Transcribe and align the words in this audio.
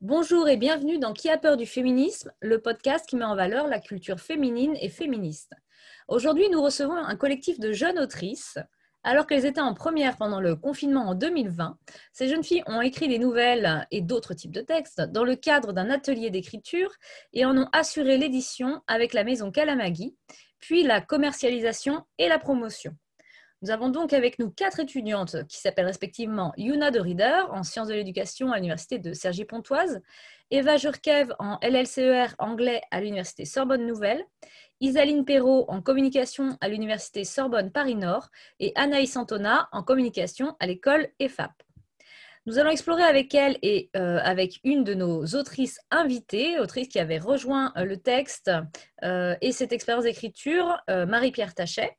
Bonjour 0.00 0.48
et 0.48 0.56
bienvenue 0.56 0.98
dans 0.98 1.12
Qui 1.14 1.30
a 1.30 1.38
peur 1.38 1.56
du 1.56 1.66
féminisme, 1.66 2.30
le 2.40 2.60
podcast 2.60 3.08
qui 3.08 3.16
met 3.16 3.24
en 3.24 3.36
valeur 3.36 3.68
la 3.68 3.78
culture 3.78 4.20
féminine 4.20 4.76
et 4.80 4.90
féministe. 4.90 5.52
Aujourd'hui, 6.08 6.50
nous 6.50 6.60
recevons 6.60 6.96
un 6.96 7.16
collectif 7.16 7.58
de 7.58 7.72
jeunes 7.72 7.98
autrices. 7.98 8.58
Alors 9.02 9.26
qu'elles 9.26 9.46
étaient 9.46 9.60
en 9.60 9.72
première 9.72 10.16
pendant 10.16 10.40
le 10.40 10.56
confinement 10.56 11.08
en 11.08 11.14
2020, 11.14 11.78
ces 12.12 12.28
jeunes 12.28 12.42
filles 12.42 12.64
ont 12.66 12.82
écrit 12.82 13.08
des 13.08 13.18
nouvelles 13.18 13.86
et 13.90 14.02
d'autres 14.02 14.34
types 14.34 14.52
de 14.52 14.60
textes 14.60 15.00
dans 15.00 15.24
le 15.24 15.36
cadre 15.36 15.72
d'un 15.72 15.88
atelier 15.88 16.30
d'écriture 16.30 16.90
et 17.32 17.46
en 17.46 17.56
ont 17.56 17.68
assuré 17.72 18.18
l'édition 18.18 18.82
avec 18.86 19.14
la 19.14 19.24
maison 19.24 19.50
Kalamagi, 19.50 20.16
puis 20.58 20.82
la 20.82 21.00
commercialisation 21.00 22.04
et 22.18 22.28
la 22.28 22.38
promotion. 22.38 22.94
Nous 23.64 23.70
avons 23.70 23.88
donc 23.88 24.12
avec 24.12 24.38
nous 24.38 24.50
quatre 24.50 24.78
étudiantes 24.78 25.36
qui 25.48 25.56
s'appellent 25.56 25.86
respectivement 25.86 26.52
Yuna 26.58 26.90
de 26.90 27.00
Rieder 27.00 27.44
en 27.48 27.62
sciences 27.62 27.88
de 27.88 27.94
l'éducation 27.94 28.52
à 28.52 28.56
l'université 28.56 28.98
de 28.98 29.14
Cergy-Pontoise, 29.14 30.02
Eva 30.50 30.76
Jurkev 30.76 31.32
en 31.38 31.58
LLCER 31.62 32.34
anglais 32.38 32.82
à 32.90 33.00
l'université 33.00 33.46
Sorbonne 33.46 33.86
Nouvelle, 33.86 34.22
Isaline 34.80 35.24
Perrault 35.24 35.64
en 35.68 35.80
communication 35.80 36.58
à 36.60 36.68
l'université 36.68 37.24
Sorbonne 37.24 37.72
Paris-Nord 37.72 38.28
et 38.60 38.72
Anaïs 38.74 39.12
Santona 39.12 39.66
en 39.72 39.82
communication 39.82 40.56
à 40.60 40.66
l'école 40.66 41.08
EFAP. 41.18 41.52
Nous 42.44 42.58
allons 42.58 42.68
explorer 42.68 43.04
avec 43.04 43.34
elle 43.34 43.56
et 43.62 43.88
euh, 43.96 44.18
avec 44.22 44.60
une 44.64 44.84
de 44.84 44.92
nos 44.92 45.24
autrices 45.28 45.80
invitées, 45.90 46.58
autrice 46.58 46.88
qui 46.88 46.98
avait 46.98 47.16
rejoint 47.16 47.72
euh, 47.78 47.86
le 47.86 47.96
texte 47.96 48.50
euh, 49.02 49.34
et 49.40 49.52
cette 49.52 49.72
expérience 49.72 50.04
d'écriture, 50.04 50.78
Marie-Pierre 50.86 51.54
Tachet, 51.54 51.96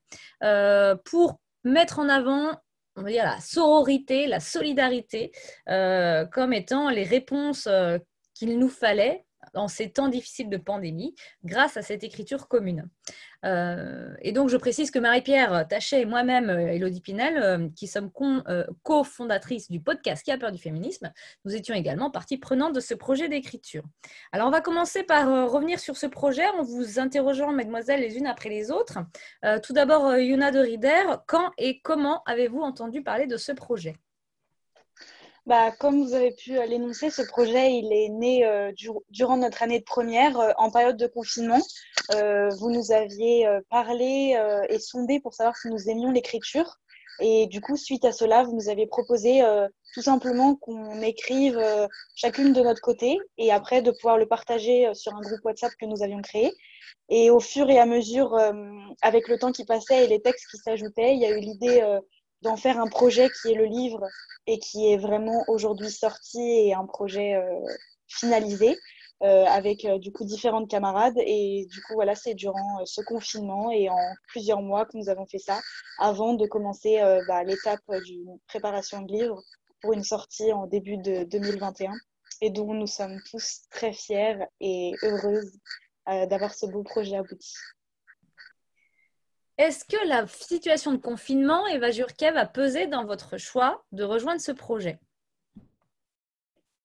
pour 1.05 1.39
mettre 1.65 1.99
en 1.99 2.07
avant 2.07 2.55
on 2.95 3.01
va 3.01 3.09
dire, 3.09 3.25
la 3.25 3.39
sororité, 3.41 4.27
la 4.27 4.39
solidarité, 4.39 5.31
euh, 5.69 6.25
comme 6.25 6.53
étant 6.53 6.89
les 6.89 7.03
réponses 7.03 7.67
euh, 7.67 7.97
qu'il 8.33 8.57
nous 8.57 8.69
fallait 8.69 9.24
dans 9.53 9.67
ces 9.67 9.91
temps 9.91 10.07
difficiles 10.07 10.49
de 10.49 10.57
pandémie 10.57 11.15
grâce 11.43 11.77
à 11.77 11.81
cette 11.81 12.03
écriture 12.03 12.47
commune. 12.47 12.89
Euh, 13.45 14.13
et 14.21 14.31
donc, 14.31 14.49
je 14.49 14.57
précise 14.57 14.91
que 14.91 14.99
Marie-Pierre 14.99 15.67
Tachet 15.67 16.01
et 16.01 16.05
moi-même, 16.05 16.49
Elodie 16.49 17.01
Pinel, 17.01 17.37
euh, 17.37 17.69
qui 17.75 17.87
sommes 17.87 18.09
euh, 18.47 18.65
co-fondatrices 18.83 19.69
du 19.69 19.79
podcast 19.79 20.23
Qui 20.23 20.31
a 20.31 20.37
peur 20.37 20.51
du 20.51 20.57
féminisme, 20.57 21.11
nous 21.45 21.55
étions 21.55 21.75
également 21.75 22.09
partie 22.09 22.37
prenante 22.37 22.73
de 22.73 22.79
ce 22.79 22.93
projet 22.93 23.29
d'écriture. 23.29 23.83
Alors, 24.31 24.47
on 24.47 24.51
va 24.51 24.61
commencer 24.61 25.03
par 25.03 25.51
revenir 25.51 25.79
sur 25.79 25.97
ce 25.97 26.07
projet 26.07 26.47
en 26.47 26.63
vous 26.63 26.99
interrogeant, 26.99 27.51
mesdemoiselles, 27.51 28.01
les 28.01 28.17
unes 28.17 28.27
après 28.27 28.49
les 28.49 28.71
autres. 28.71 28.99
tout 29.63 29.73
d'abord, 29.73 30.15
Yuna 30.17 30.51
de 30.51 30.59
Rieder, 30.59 31.03
quand 31.27 31.51
et 31.57 31.81
comment 31.81 32.23
avez-vous 32.25 32.61
entendu 32.61 33.03
parler 33.03 33.27
de 33.27 33.37
ce 33.37 33.51
projet? 33.51 33.95
Bah, 35.45 35.71
comme 35.79 36.01
vous 36.03 36.15
avez 36.15 36.31
pu 36.31 36.57
euh, 36.57 36.65
l'énoncer, 36.65 37.11
ce 37.11 37.21
projet 37.21 37.75
il 37.75 37.93
est 37.93 38.09
né 38.09 38.45
euh, 38.45 38.71
durant 39.11 39.37
notre 39.37 39.61
année 39.61 39.77
de 39.79 39.83
première, 39.83 40.39
euh, 40.39 40.51
en 40.57 40.71
période 40.71 40.97
de 40.97 41.05
confinement. 41.05 41.61
vous 42.59 42.71
nous 42.71 42.91
aviez 42.91 43.47
parlé 43.69 44.37
et 44.69 44.79
sondé 44.79 45.19
pour 45.19 45.33
savoir 45.33 45.55
si 45.57 45.69
nous 45.69 45.89
aimions 45.89 46.11
l'écriture. 46.11 46.77
Et 47.19 47.47
du 47.47 47.61
coup, 47.61 47.77
suite 47.77 48.05
à 48.05 48.11
cela, 48.11 48.43
vous 48.43 48.53
nous 48.53 48.69
aviez 48.69 48.87
proposé 48.87 49.41
tout 49.93 50.01
simplement 50.01 50.55
qu'on 50.55 51.01
écrive 51.01 51.59
chacune 52.15 52.53
de 52.53 52.61
notre 52.61 52.81
côté 52.81 53.17
et 53.37 53.51
après 53.51 53.81
de 53.81 53.91
pouvoir 53.91 54.17
le 54.17 54.27
partager 54.27 54.93
sur 54.93 55.15
un 55.15 55.21
groupe 55.21 55.43
WhatsApp 55.43 55.71
que 55.79 55.85
nous 55.87 56.03
avions 56.03 56.21
créé. 56.21 56.51
Et 57.09 57.31
au 57.31 57.39
fur 57.39 57.69
et 57.69 57.79
à 57.79 57.85
mesure, 57.87 58.37
avec 59.01 59.27
le 59.27 59.39
temps 59.39 59.51
qui 59.51 59.65
passait 59.65 60.05
et 60.05 60.07
les 60.07 60.21
textes 60.21 60.47
qui 60.51 60.57
s'ajoutaient, 60.57 61.15
il 61.15 61.21
y 61.21 61.25
a 61.25 61.31
eu 61.31 61.39
l'idée 61.39 61.81
d'en 62.41 62.57
faire 62.57 62.79
un 62.79 62.87
projet 62.87 63.29
qui 63.29 63.51
est 63.51 63.55
le 63.55 63.65
livre 63.65 64.07
et 64.47 64.59
qui 64.59 64.91
est 64.91 64.97
vraiment 64.97 65.43
aujourd'hui 65.47 65.91
sorti 65.91 66.39
et 66.39 66.73
un 66.73 66.85
projet 66.85 67.35
euh, 67.35 67.59
finalisé 68.07 68.77
euh, 69.23 69.45
avec 69.45 69.85
euh, 69.85 69.97
du 69.97 70.11
coup 70.11 70.25
différentes 70.25 70.69
camarades 70.69 71.17
et 71.17 71.65
du 71.71 71.81
coup 71.81 71.93
voilà 71.93 72.15
c'est 72.15 72.35
durant 72.35 72.85
ce 72.85 73.01
confinement 73.01 73.71
et 73.71 73.89
en 73.89 74.13
plusieurs 74.27 74.61
mois 74.61 74.85
que 74.85 74.97
nous 74.97 75.09
avons 75.09 75.25
fait 75.25 75.39
ça 75.39 75.59
avant 75.99 76.33
de 76.33 76.45
commencer 76.45 77.01
bah, 77.27 77.43
l'étape 77.43 77.81
d'une 78.05 78.37
préparation 78.47 79.01
de 79.01 79.11
livre 79.11 79.41
pour 79.81 79.93
une 79.93 80.03
sortie 80.03 80.51
en 80.51 80.67
début 80.67 80.97
de 80.97 81.23
2021 81.23 81.93
et 82.41 82.49
dont 82.49 82.73
nous 82.73 82.87
sommes 82.87 83.19
tous 83.31 83.61
très 83.71 83.93
fiers 83.93 84.37
et 84.59 84.93
heureuses 85.03 85.57
d'avoir 86.05 86.53
ce 86.53 86.67
beau 86.67 86.83
projet 86.83 87.15
abouti. 87.15 87.55
Est-ce 89.57 89.85
que 89.85 90.07
la 90.07 90.27
situation 90.27 90.91
de 90.91 90.97
confinement, 90.97 91.65
Eva 91.67 91.89
Jurkev, 91.89 92.35
a 92.35 92.45
pesé 92.45 92.87
dans 92.87 93.05
votre 93.05 93.37
choix 93.37 93.85
de 93.93 94.03
rejoindre 94.03 94.41
ce 94.41 94.51
projet? 94.51 94.99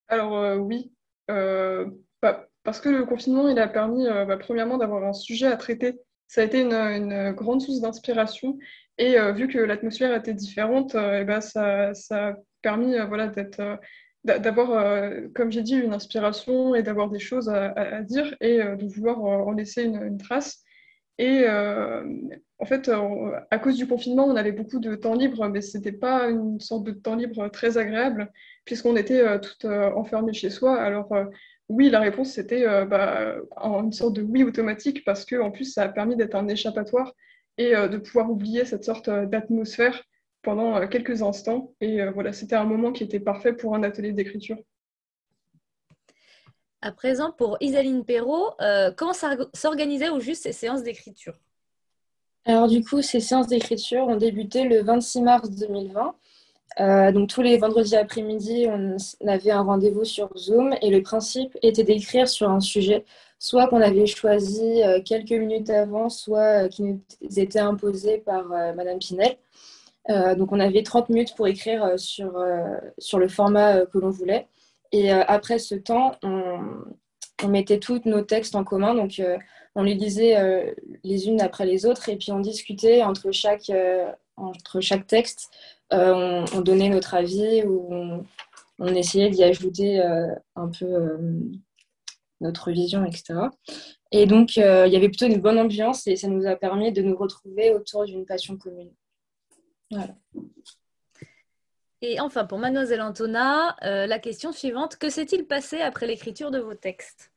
Alors 0.06 0.36
euh, 0.36 0.56
oui, 0.56 0.92
euh, 1.30 1.86
bah, 2.22 2.48
parce 2.62 2.80
que 2.80 2.88
le 2.88 3.04
confinement, 3.06 3.48
il 3.48 3.58
a 3.58 3.66
permis, 3.66 4.06
euh, 4.06 4.24
bah, 4.24 4.36
premièrement, 4.36 4.78
d'avoir 4.78 5.04
un 5.04 5.12
sujet 5.12 5.46
à 5.46 5.56
traiter. 5.56 5.98
Ça 6.28 6.42
a 6.42 6.44
été 6.44 6.60
une, 6.60 7.32
grande 7.32 7.60
source 7.60 7.80
d'inspiration. 7.80 8.56
Et 8.98 9.16
vu 9.32 9.48
que 9.48 9.58
l'atmosphère 9.58 10.14
était 10.14 10.34
différente, 10.34 10.92
bah, 10.92 11.40
ça, 11.40 11.90
a 12.10 12.34
permis 12.62 12.96
voilà, 13.08 13.32
d'avoir, 14.24 15.10
comme 15.34 15.50
j'ai 15.50 15.62
dit, 15.62 15.74
une 15.74 15.94
inspiration 15.94 16.76
et 16.76 16.84
d'avoir 16.84 17.10
des 17.10 17.18
choses 17.18 17.48
à, 17.48 18.02
dire 18.02 18.36
et 18.40 18.58
de 18.58 18.86
vouloir 18.86 19.20
en 19.24 19.50
laisser 19.50 19.84
une 19.84 20.18
trace. 20.18 20.62
Et 21.18 21.46
en 22.60 22.64
fait, 22.64 22.88
euh, 22.88 23.40
à 23.50 23.58
cause 23.58 23.76
du 23.76 23.86
confinement, 23.86 24.26
on 24.26 24.36
avait 24.36 24.52
beaucoup 24.52 24.78
de 24.78 24.94
temps 24.94 25.14
libre, 25.14 25.48
mais 25.48 25.60
ce 25.60 25.76
n'était 25.76 25.92
pas 25.92 26.28
une 26.28 26.60
sorte 26.60 26.84
de 26.84 26.92
temps 26.92 27.16
libre 27.16 27.48
très 27.48 27.78
agréable, 27.78 28.30
puisqu'on 28.64 28.96
était 28.96 29.20
euh, 29.20 29.38
toutes 29.38 29.64
enfermées 29.64 30.32
chez 30.32 30.50
soi. 30.50 30.80
Alors, 30.80 31.12
oui, 31.68 31.90
la 31.90 32.00
réponse, 32.00 32.32
c'était 32.32 32.64
bah, 32.86 33.36
une 33.62 33.92
sorte 33.92 34.14
de 34.14 34.22
oui 34.22 34.44
automatique, 34.44 35.04
parce 35.04 35.24
qu'en 35.24 35.50
plus, 35.50 35.72
ça 35.72 35.84
a 35.84 35.88
permis 35.88 36.16
d'être 36.16 36.34
un 36.34 36.48
échappatoire 36.48 37.14
et 37.58 37.72
de 37.72 37.96
pouvoir 37.98 38.30
oublier 38.30 38.64
cette 38.64 38.84
sorte 38.84 39.08
d'atmosphère 39.08 40.02
pendant 40.42 40.86
quelques 40.88 41.22
instants. 41.22 41.74
Et 41.80 42.04
voilà, 42.10 42.32
c'était 42.32 42.56
un 42.56 42.64
moment 42.64 42.92
qui 42.92 43.04
était 43.04 43.20
parfait 43.20 43.52
pour 43.52 43.74
un 43.76 43.82
atelier 43.82 44.12
d'écriture. 44.12 44.58
À 46.82 46.92
présent, 46.92 47.30
pour 47.30 47.58
Isaline 47.60 48.06
Perrault, 48.06 48.54
euh, 48.62 48.90
comment 48.96 49.12
s'organisaient 49.12 50.08
au 50.08 50.18
juste 50.18 50.44
ces 50.44 50.52
séances 50.52 50.82
d'écriture? 50.82 51.34
Alors 52.44 52.68
du 52.68 52.82
coup, 52.82 53.02
ces 53.02 53.20
séances 53.20 53.46
d'écriture 53.46 54.06
ont 54.08 54.16
débuté 54.16 54.64
le 54.64 54.82
26 54.82 55.22
mars 55.22 55.50
2020. 55.50 56.14
Euh, 56.78 57.12
donc 57.12 57.28
tous 57.28 57.42
les 57.42 57.58
vendredis 57.58 57.96
après-midi, 57.96 58.66
on 58.68 58.96
avait 59.26 59.50
un 59.50 59.62
rendez-vous 59.62 60.04
sur 60.04 60.30
Zoom 60.36 60.74
et 60.82 60.90
le 60.90 61.02
principe 61.02 61.56
était 61.62 61.84
d'écrire 61.84 62.28
sur 62.28 62.48
un 62.48 62.60
sujet, 62.60 63.04
soit 63.38 63.66
qu'on 63.68 63.80
avait 63.80 64.06
choisi 64.06 64.82
euh, 64.82 65.00
quelques 65.04 65.32
minutes 65.32 65.70
avant, 65.70 66.08
soit 66.08 66.68
qui 66.68 66.82
nous 66.82 67.00
était 67.36 67.58
imposé 67.58 68.18
par 68.18 68.44
Madame 68.46 68.98
Pinel. 68.98 69.36
donc 70.36 70.52
on 70.52 70.60
avait 70.60 70.82
30 70.82 71.08
minutes 71.10 71.34
pour 71.36 71.46
écrire 71.48 71.98
sur, 71.98 72.42
sur 72.98 73.18
le 73.18 73.28
format 73.28 73.84
que 73.86 73.98
l'on 73.98 74.10
voulait. 74.10 74.46
Et 74.92 75.12
euh, 75.12 75.22
après 75.26 75.58
ce 75.58 75.74
temps, 75.74 76.12
on, 76.22 76.60
mettait 77.48 77.78
tous 77.78 78.02
nos 78.04 78.22
textes 78.22 78.54
en 78.54 78.64
commun. 78.64 78.94
Donc, 78.94 79.18
euh, 79.18 79.38
on 79.74 79.82
les 79.82 79.94
lisait 79.94 80.36
euh, 80.38 80.74
les 81.04 81.28
unes 81.28 81.40
après 81.40 81.66
les 81.66 81.86
autres 81.86 82.08
et 82.08 82.16
puis 82.16 82.32
on 82.32 82.40
discutait 82.40 83.02
entre 83.02 83.30
chaque, 83.30 83.70
chaque 84.80 85.06
texte. 85.06 85.50
On, 85.90 86.60
donnait 86.60 86.88
notre 86.88 87.14
avis 87.14 87.62
ou 87.64 88.24
on, 88.78 88.86
essayait 88.94 89.30
d'y 89.30 89.42
ajouter 89.42 90.00
un 90.56 90.68
peu 90.68 91.18
notre 92.40 92.70
vision, 92.70 93.04
etc. 93.04 93.34
Et 94.12 94.26
donc, 94.26 94.56
il 94.56 94.62
y 94.62 94.96
avait 94.96 95.08
plutôt 95.08 95.26
une 95.26 95.40
bonne 95.40 95.58
ambiance 95.58 96.06
et 96.06 96.16
ça 96.16 96.28
nous 96.28 96.46
a 96.46 96.56
permis 96.56 96.92
de 96.92 97.02
nous 97.02 97.16
retrouver 97.16 97.74
autour 97.74 98.04
d'une 98.04 98.24
passion 98.24 98.56
commune. 98.56 98.92
Voilà. 99.90 100.14
Et 102.02 102.18
enfin, 102.18 102.46
pour 102.46 102.58
Mademoiselle 102.58 103.02
Antona, 103.02 103.76
euh, 103.82 104.06
la 104.06 104.18
question 104.18 104.52
suivante, 104.52 104.96
que 104.96 105.10
s'est-il 105.10 105.46
passé 105.46 105.80
après 105.80 106.06
l'écriture 106.06 106.50
de 106.50 106.58
vos 106.58 106.74
textes? 106.74 107.30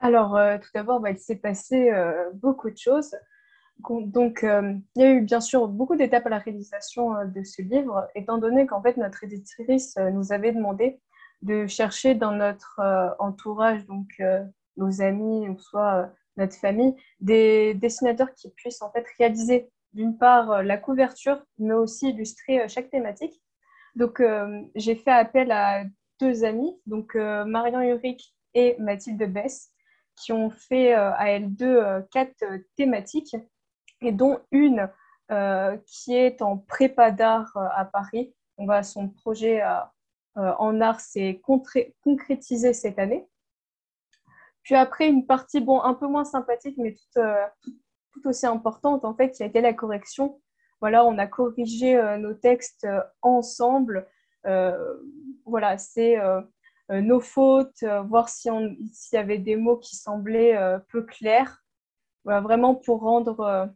Alors, 0.00 0.36
euh, 0.36 0.58
tout 0.58 0.68
d'abord, 0.74 1.00
bah, 1.00 1.10
il 1.10 1.18
s'est 1.18 1.36
passé 1.36 1.90
euh, 1.90 2.30
beaucoup 2.34 2.70
de 2.70 2.76
choses. 2.76 3.16
Donc, 3.88 4.40
il 4.42 4.82
y 4.96 5.04
a 5.04 5.10
eu 5.10 5.20
bien 5.20 5.40
sûr 5.40 5.68
beaucoup 5.68 5.94
d'étapes 5.94 6.26
à 6.26 6.30
la 6.30 6.38
réalisation 6.38 7.12
de 7.24 7.44
ce 7.44 7.62
livre, 7.62 8.08
étant 8.16 8.38
donné 8.38 8.66
qu'en 8.66 8.82
fait, 8.82 8.96
notre 8.96 9.22
éditrice 9.22 9.96
nous 10.12 10.32
avait 10.32 10.50
demandé 10.50 11.00
de 11.42 11.68
chercher 11.68 12.16
dans 12.16 12.32
notre 12.32 12.80
entourage, 13.20 13.86
donc 13.86 14.20
nos 14.76 15.00
amis 15.00 15.48
ou 15.48 15.56
soit 15.60 16.10
notre 16.38 16.56
famille, 16.56 16.96
des 17.20 17.74
dessinateurs 17.74 18.32
qui 18.34 18.50
puissent 18.50 18.82
en 18.82 18.90
fait 18.90 19.06
réaliser 19.16 19.70
d'une 19.92 20.16
part 20.16 20.50
euh, 20.50 20.62
la 20.62 20.78
couverture, 20.78 21.42
mais 21.58 21.74
aussi 21.74 22.10
illustrer 22.10 22.60
euh, 22.60 22.68
chaque 22.68 22.90
thématique. 22.90 23.42
Donc, 23.94 24.20
euh, 24.20 24.62
j'ai 24.74 24.94
fait 24.94 25.10
appel 25.10 25.50
à 25.50 25.84
deux 26.20 26.44
amies, 26.44 26.76
donc 26.86 27.14
Marion 27.14 27.80
Uric 27.80 28.34
et 28.54 28.74
Mathilde 28.80 29.32
Bess, 29.32 29.70
qui 30.20 30.32
ont 30.32 30.50
fait 30.50 30.92
à 30.94 31.30
elles 31.30 31.54
deux 31.54 31.82
quatre 32.10 32.44
thématiques, 32.76 33.36
et 34.00 34.12
dont 34.12 34.40
une 34.50 34.88
qui 35.86 36.14
est 36.14 36.42
en 36.42 36.56
prépa 36.58 37.10
d'art 37.10 37.56
à 37.56 37.84
Paris. 37.84 38.34
On 38.56 38.82
son 38.82 39.08
projet 39.08 39.62
en 40.34 40.80
art 40.80 41.00
s'est 41.00 41.40
concrétisée 42.02 42.72
cette 42.72 42.98
année. 42.98 43.28
Puis 44.62 44.74
après, 44.74 45.08
une 45.08 45.26
partie 45.26 45.60
bon, 45.60 45.80
un 45.80 45.94
peu 45.94 46.06
moins 46.06 46.24
sympathique, 46.24 46.76
mais 46.78 46.94
tout, 47.14 47.22
tout, 48.12 48.28
aussi 48.28 48.46
importante, 48.46 49.04
en 49.04 49.14
fait, 49.14 49.30
qui 49.30 49.42
a 49.42 49.46
été 49.46 49.60
la 49.60 49.72
correction. 49.72 50.40
Voilà, 50.80 51.04
on 51.04 51.18
a 51.18 51.26
corrigé 51.26 52.00
nos 52.18 52.34
textes 52.34 52.86
ensemble. 53.22 54.06
voilà, 55.44 55.78
c'est 55.78 56.16
nos 56.90 57.20
fautes, 57.20 57.84
voir 58.06 58.28
s'il 58.28 58.78
y 59.12 59.16
avait 59.16 59.38
des 59.38 59.56
mots 59.56 59.76
qui 59.76 59.96
semblaient 59.96 60.56
peu 60.88 61.02
clairs. 61.02 61.62
Voilà, 62.24 62.40
vraiment 62.40 62.74
pour 62.74 63.00
rendre 63.00 63.68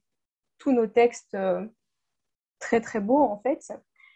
tous 0.58 0.72
nos 0.72 0.86
textes 0.86 1.36
très 2.62 2.80
très 2.80 3.00
beau 3.00 3.18
en 3.18 3.38
fait. 3.40 3.72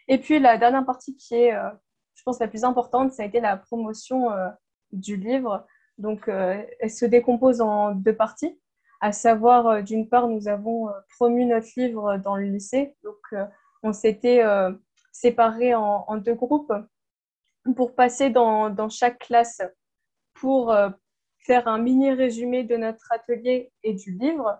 Et 0.07 0.17
puis 0.17 0.39
la 0.39 0.57
dernière 0.57 0.85
partie 0.85 1.15
qui 1.15 1.35
est, 1.35 1.53
euh, 1.53 1.69
je 2.15 2.23
pense, 2.23 2.39
la 2.39 2.47
plus 2.47 2.63
importante, 2.63 3.11
ça 3.11 3.23
a 3.23 3.25
été 3.25 3.39
la 3.39 3.57
promotion 3.57 4.31
euh, 4.31 4.49
du 4.91 5.17
livre. 5.17 5.65
Donc 5.97 6.27
euh, 6.27 6.63
elle 6.79 6.91
se 6.91 7.05
décompose 7.05 7.61
en 7.61 7.91
deux 7.91 8.15
parties, 8.15 8.59
à 9.01 9.11
savoir 9.11 9.83
d'une 9.83 10.07
part, 10.09 10.27
nous 10.27 10.47
avons 10.47 10.89
promu 11.15 11.45
notre 11.45 11.67
livre 11.75 12.17
dans 12.17 12.35
le 12.35 12.45
lycée. 12.45 12.95
Donc 13.03 13.19
on 13.83 13.93
s'était 13.93 14.41
séparés 15.11 15.75
en, 15.75 16.17
deux 16.17 16.33
groupes 16.33 16.73
pour 17.75 17.95
passer 17.95 18.29
dans, 18.29 18.89
chaque 18.89 19.19
classe 19.19 19.61
pour 20.33 20.75
faire 21.39 21.67
un 21.67 21.79
mini 21.79 22.11
résumé 22.11 22.63
de 22.63 22.77
notre 22.77 23.11
atelier 23.11 23.71
et 23.83 23.93
du 23.93 24.11
livre. 24.11 24.59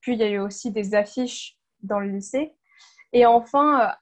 Puis 0.00 0.12
il 0.12 0.18
y 0.18 0.24
a 0.24 0.30
eu 0.30 0.38
aussi 0.38 0.70
des 0.70 0.94
affiches 0.94 1.58
dans 1.82 2.00
le 2.00 2.08
lycée. 2.08 2.54
Et 3.12 3.26
enfin, 3.26 3.94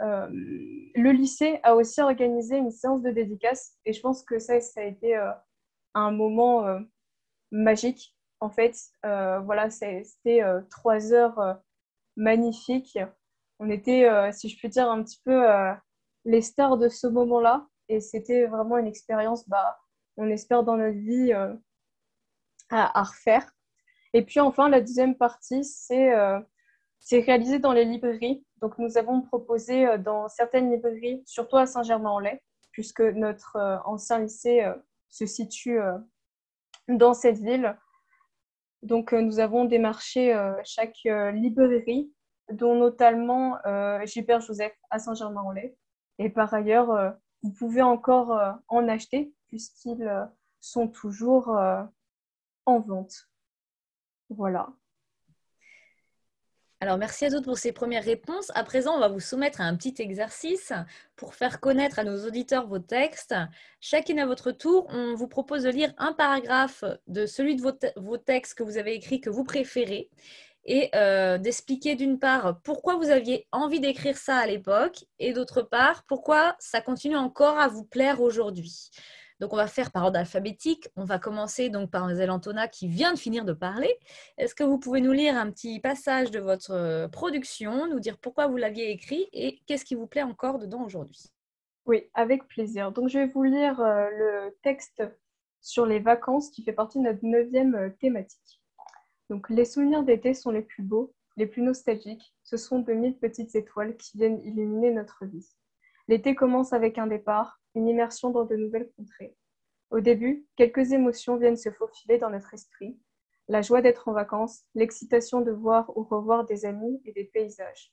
euh, 0.00 0.04
euh, 0.04 0.28
le 0.30 1.10
lycée 1.10 1.60
a 1.62 1.74
aussi 1.74 2.00
organisé 2.00 2.56
une 2.56 2.70
séance 2.70 3.02
de 3.02 3.10
dédicace. 3.10 3.76
Et 3.84 3.92
je 3.92 4.00
pense 4.00 4.22
que 4.22 4.38
ça, 4.38 4.60
ça 4.60 4.80
a 4.80 4.84
été 4.84 5.16
euh, 5.16 5.30
un 5.94 6.10
moment 6.10 6.64
magique. 7.50 8.14
En 8.40 8.50
fait, 8.50 8.76
voilà, 9.02 9.68
c'était 9.70 10.42
trois 10.70 11.12
heures 11.12 11.58
magnifiques. 12.16 12.98
On 13.58 13.68
était, 13.68 14.08
si 14.32 14.48
je 14.48 14.60
peux 14.60 14.68
dire, 14.68 14.88
un 14.88 15.02
petit 15.02 15.20
peu 15.24 15.44
les 16.24 16.42
stars 16.42 16.76
de 16.78 16.88
ce 16.88 17.08
moment-là. 17.08 17.66
Et 17.88 18.00
c'était 18.00 18.46
vraiment 18.46 18.78
une 18.78 18.86
expérience, 18.86 19.48
bah, 19.48 19.78
on 20.16 20.28
espère 20.28 20.62
dans 20.62 20.76
notre 20.76 20.98
vie, 20.98 21.32
à, 21.32 21.58
à, 22.70 23.02
refaire. 23.02 23.50
Et 24.12 24.24
puis 24.24 24.40
enfin, 24.40 24.68
la 24.68 24.80
deuxième 24.80 25.16
partie, 25.16 25.64
c'est 25.64 26.12
c'est 27.00 27.20
réalisé 27.20 27.58
dans 27.58 27.72
les 27.72 27.84
librairies. 27.84 28.44
Donc, 28.60 28.78
nous 28.78 28.98
avons 28.98 29.22
proposé 29.22 29.86
euh, 29.86 29.98
dans 29.98 30.28
certaines 30.28 30.70
librairies, 30.70 31.22
surtout 31.26 31.56
à 31.56 31.66
Saint-Germain-en-Laye, 31.66 32.40
puisque 32.72 33.00
notre 33.00 33.56
euh, 33.56 33.78
ancien 33.84 34.18
lycée 34.18 34.62
euh, 34.62 34.74
se 35.08 35.24
situe 35.24 35.80
dans 36.86 37.14
cette 37.14 37.38
ville. 37.38 37.78
Donc, 38.82 39.12
nous 39.12 39.40
avons 39.40 39.64
démarché 39.64 40.38
chaque 40.64 40.98
librairie, 41.32 42.12
dont 42.52 42.74
notamment 42.74 43.56
Gilbert 44.04 44.42
Joseph 44.42 44.74
à 44.90 44.98
Saint-Germain-en-Laye. 44.98 45.74
Et 46.18 46.28
par 46.28 46.52
ailleurs, 46.52 47.14
vous 47.42 47.52
pouvez 47.52 47.82
encore 47.82 48.60
en 48.68 48.88
acheter, 48.88 49.32
puisqu'ils 49.46 50.28
sont 50.60 50.88
toujours 50.88 51.48
en 52.66 52.80
vente. 52.80 53.28
Voilà. 54.30 54.68
Alors, 56.80 56.96
merci 56.96 57.24
à 57.24 57.30
tous 57.30 57.42
pour 57.42 57.58
ces 57.58 57.72
premières 57.72 58.04
réponses. 58.04 58.52
À 58.54 58.62
présent, 58.62 58.94
on 58.94 59.00
va 59.00 59.08
vous 59.08 59.18
soumettre 59.18 59.60
à 59.60 59.64
un 59.64 59.74
petit 59.74 60.00
exercice 60.00 60.72
pour 61.16 61.34
faire 61.34 61.58
connaître 61.58 61.98
à 61.98 62.04
nos 62.04 62.24
auditeurs 62.24 62.68
vos 62.68 62.78
textes. 62.78 63.34
Chacune 63.80 64.20
à 64.20 64.26
votre 64.26 64.52
tour, 64.52 64.86
on 64.90 65.16
vous 65.16 65.26
propose 65.26 65.64
de 65.64 65.70
lire 65.70 65.92
un 65.98 66.12
paragraphe 66.12 66.84
de 67.08 67.26
celui 67.26 67.56
de 67.56 67.62
vos, 67.96 68.16
textes 68.16 68.54
que 68.54 68.62
vous 68.62 68.78
avez 68.78 68.94
écrit, 68.94 69.20
que 69.20 69.28
vous 69.28 69.42
préférez, 69.42 70.08
et 70.68 70.90
euh, 70.94 71.38
d'expliquer 71.38 71.96
d'une 71.96 72.18
part 72.18 72.60
pourquoi 72.62 72.96
vous 72.96 73.08
aviez 73.08 73.48
envie 73.52 73.80
d'écrire 73.80 74.18
ça 74.18 74.36
à 74.36 74.46
l'époque, 74.46 75.06
et 75.18 75.32
d'autre 75.32 75.62
part 75.62 76.04
pourquoi 76.06 76.54
ça 76.58 76.82
continue 76.82 77.16
encore 77.16 77.58
à 77.58 77.68
vous 77.68 77.84
plaire 77.84 78.20
aujourd'hui. 78.20 78.90
Donc, 79.40 79.52
on 79.52 79.56
va 79.56 79.66
faire 79.66 79.92
par 79.92 80.04
ordre 80.04 80.18
alphabétique. 80.18 80.88
On 80.96 81.04
va 81.04 81.18
commencer 81.18 81.70
donc 81.70 81.90
par 81.90 82.04
Antona 82.04 82.66
qui 82.66 82.88
vient 82.88 83.14
de 83.14 83.18
finir 83.18 83.44
de 83.44 83.52
parler. 83.52 83.96
Est-ce 84.36 84.54
que 84.54 84.64
vous 84.64 84.78
pouvez 84.78 85.00
nous 85.00 85.12
lire 85.12 85.36
un 85.36 85.50
petit 85.50 85.78
passage 85.80 86.32
de 86.32 86.40
votre 86.40 86.72
euh, 86.72 87.08
production, 87.08 87.86
nous 87.86 88.00
dire 88.00 88.18
pourquoi 88.18 88.48
vous 88.48 88.56
l'aviez 88.56 88.90
écrit 88.90 89.28
et 89.32 89.60
qu'est-ce 89.66 89.84
qui 89.84 89.94
vous 89.94 90.08
plaît 90.08 90.24
encore 90.24 90.58
dedans 90.58 90.82
aujourd'hui? 90.84 91.30
Oui, 91.86 92.10
avec 92.14 92.48
plaisir. 92.48 92.90
Donc, 92.90 93.08
je 93.08 93.20
vais 93.20 93.26
vous 93.26 93.44
lire 93.44 93.80
euh, 93.80 94.08
le 94.10 94.58
texte 94.62 95.04
sur 95.60 95.86
les 95.86 96.00
vacances 96.00 96.50
qui 96.50 96.64
fait 96.64 96.72
partie 96.72 96.98
de 96.98 97.04
notre 97.04 97.24
neuvième 97.24 97.94
thématique. 98.00 98.57
Les 99.50 99.64
souvenirs 99.64 100.04
d'été 100.04 100.32
sont 100.32 100.50
les 100.50 100.62
plus 100.62 100.82
beaux, 100.82 101.14
les 101.36 101.46
plus 101.46 101.62
nostalgiques. 101.62 102.34
Ce 102.44 102.56
sont 102.56 102.78
de 102.78 102.92
mille 102.92 103.18
petites 103.18 103.54
étoiles 103.54 103.96
qui 103.96 104.16
viennent 104.16 104.40
illuminer 104.40 104.90
notre 104.90 105.26
vie. 105.26 105.46
L'été 106.08 106.34
commence 106.34 106.72
avec 106.72 106.96
un 106.96 107.06
départ, 107.06 107.60
une 107.74 107.88
immersion 107.88 108.30
dans 108.30 108.44
de 108.44 108.56
nouvelles 108.56 108.90
contrées. 108.96 109.36
Au 109.90 110.00
début, 110.00 110.46
quelques 110.56 110.92
émotions 110.92 111.36
viennent 111.36 111.56
se 111.56 111.70
faufiler 111.70 112.18
dans 112.18 112.30
notre 112.30 112.54
esprit. 112.54 112.98
La 113.48 113.60
joie 113.60 113.82
d'être 113.82 114.08
en 114.08 114.12
vacances, 114.12 114.62
l'excitation 114.74 115.42
de 115.42 115.50
voir 115.50 115.94
ou 115.96 116.04
revoir 116.04 116.46
des 116.46 116.64
amis 116.64 117.00
et 117.04 117.12
des 117.12 117.24
paysages. 117.24 117.92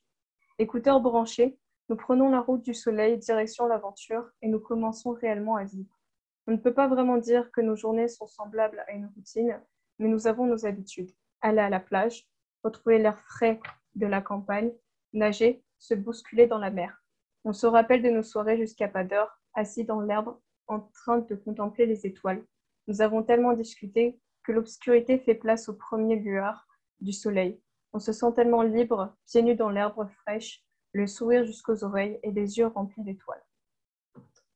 Écouteurs 0.57 1.01
branchés, 1.01 1.57
nous 1.89 1.97
prenons 1.97 2.29
la 2.29 2.39
route 2.39 2.63
du 2.63 2.73
soleil 2.73 3.17
direction 3.17 3.67
l'aventure 3.67 4.29
et 4.41 4.47
nous 4.47 4.59
commençons 4.59 5.11
réellement 5.11 5.57
à 5.57 5.65
vivre. 5.65 5.99
On 6.47 6.51
ne 6.51 6.57
peut 6.57 6.73
pas 6.73 6.87
vraiment 6.87 7.17
dire 7.17 7.51
que 7.51 7.61
nos 7.61 7.75
journées 7.75 8.07
sont 8.07 8.27
semblables 8.27 8.83
à 8.87 8.93
une 8.93 9.07
routine, 9.15 9.61
mais 9.99 10.07
nous 10.07 10.27
avons 10.27 10.45
nos 10.45 10.65
habitudes. 10.65 11.11
Aller 11.41 11.59
à 11.59 11.69
la 11.69 11.79
plage, 11.79 12.27
retrouver 12.63 12.99
l'air 12.99 13.19
frais 13.19 13.59
de 13.95 14.07
la 14.07 14.21
campagne, 14.21 14.71
nager, 15.13 15.63
se 15.79 15.93
bousculer 15.93 16.47
dans 16.47 16.57
la 16.57 16.71
mer. 16.71 17.03
On 17.43 17.53
se 17.53 17.67
rappelle 17.67 18.01
de 18.01 18.09
nos 18.09 18.23
soirées 18.23 18.57
jusqu'à 18.57 18.87
pas 18.87 19.03
d'heure, 19.03 19.39
assis 19.53 19.85
dans 19.85 20.01
l'herbe, 20.01 20.37
en 20.67 20.79
train 20.79 21.19
de 21.19 21.35
contempler 21.35 21.85
les 21.85 22.05
étoiles. 22.05 22.43
Nous 22.87 23.01
avons 23.01 23.23
tellement 23.23 23.53
discuté 23.53 24.19
que 24.43 24.51
l'obscurité 24.51 25.19
fait 25.19 25.35
place 25.35 25.69
aux 25.69 25.75
premiers 25.75 26.17
lueurs 26.17 26.67
du 26.99 27.13
soleil. 27.13 27.61
On 27.93 27.99
se 27.99 28.11
sent 28.11 28.33
tellement 28.35 28.61
libre, 28.61 29.15
pieds 29.25 29.41
nus 29.41 29.55
dans 29.55 29.69
l'herbe 29.69 30.07
fraîche, 30.21 30.63
le 30.93 31.07
sourire 31.07 31.45
jusqu'aux 31.45 31.83
oreilles 31.83 32.19
et 32.23 32.31
les 32.31 32.57
yeux 32.57 32.67
remplis 32.67 33.03
d'étoiles. 33.03 33.43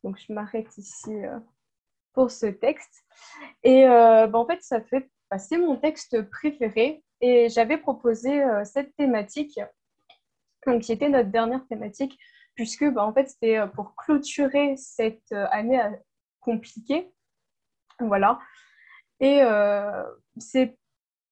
Donc 0.04 0.18
je 0.18 0.32
m'arrête 0.34 0.78
ici 0.78 1.14
euh, 1.14 1.40
pour 2.14 2.32
ce 2.32 2.46
texte. 2.48 3.04
Et 3.64 3.88
euh, 3.88 4.28
bah, 4.28 4.40
en 4.40 4.46
fait, 4.46 4.62
ça 4.62 4.82
fait 4.82 5.10
passer 5.30 5.58
mon 5.58 5.78
texte 5.78 6.22
préféré. 6.30 7.04
Et 7.22 7.50
j'avais 7.50 7.78
proposé 7.78 8.44
euh, 8.44 8.64
cette 8.64 8.96
thématique, 8.96 9.60
qui 10.82 10.92
était 10.92 11.10
notre 11.10 11.30
dernière 11.30 11.66
thématique, 11.68 12.18
puisque 12.56 12.86
bah, 12.86 13.06
en 13.06 13.14
fait, 13.14 13.30
c'était 13.30 13.58
euh, 13.58 13.68
pour 13.68 13.96
clôturer 13.96 14.76
cette 14.78 15.32
euh, 15.32 15.48
année 15.52 15.82
compliquée. 16.40 17.12
Voilà. 18.00 18.40
Et 19.20 19.42
c'est 20.38 20.78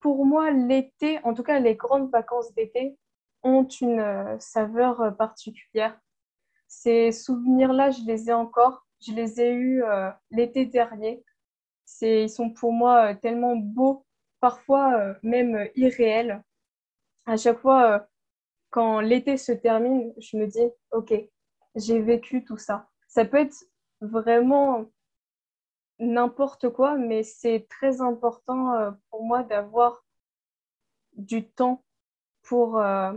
pour 0.01 0.25
moi 0.25 0.51
l'été, 0.51 1.19
en 1.23 1.33
tout 1.33 1.43
cas 1.43 1.59
les 1.59 1.75
grandes 1.75 2.11
vacances 2.11 2.53
d'été, 2.53 2.97
ont 3.41 3.65
une 3.65 4.35
saveur 4.41 5.15
particulière. 5.15 5.97
Ces 6.67 7.13
souvenirs-là, 7.13 7.91
je 7.91 8.01
les 8.01 8.29
ai 8.29 8.33
encore. 8.33 8.85
Je 8.99 9.13
les 9.13 9.39
ai 9.39 9.53
eus 9.53 9.81
l'été 10.29 10.65
dernier. 10.65 11.23
Ils 12.01 12.29
sont 12.29 12.49
pour 12.49 12.73
moi 12.73 13.15
tellement 13.15 13.55
beaux, 13.55 14.05
parfois 14.39 15.15
même 15.23 15.69
irréels. 15.75 16.43
À 17.25 17.37
chaque 17.37 17.59
fois, 17.59 18.07
quand 18.69 18.99
l'été 18.99 19.37
se 19.37 19.51
termine, 19.51 20.13
je 20.17 20.37
me 20.37 20.47
dis, 20.47 20.69
OK, 20.91 21.13
j'ai 21.75 21.99
vécu 21.99 22.43
tout 22.43 22.57
ça. 22.57 22.87
Ça 23.07 23.25
peut 23.25 23.37
être 23.37 23.55
vraiment 24.01 24.85
n'importe 25.99 26.69
quoi, 26.69 26.95
mais 26.95 27.23
c'est 27.23 27.67
très 27.69 28.01
important 28.01 28.73
euh, 28.73 28.91
pour 29.09 29.23
moi 29.23 29.43
d'avoir 29.43 30.05
du 31.13 31.49
temps 31.49 31.83
pour 32.43 32.79
euh, 32.79 33.13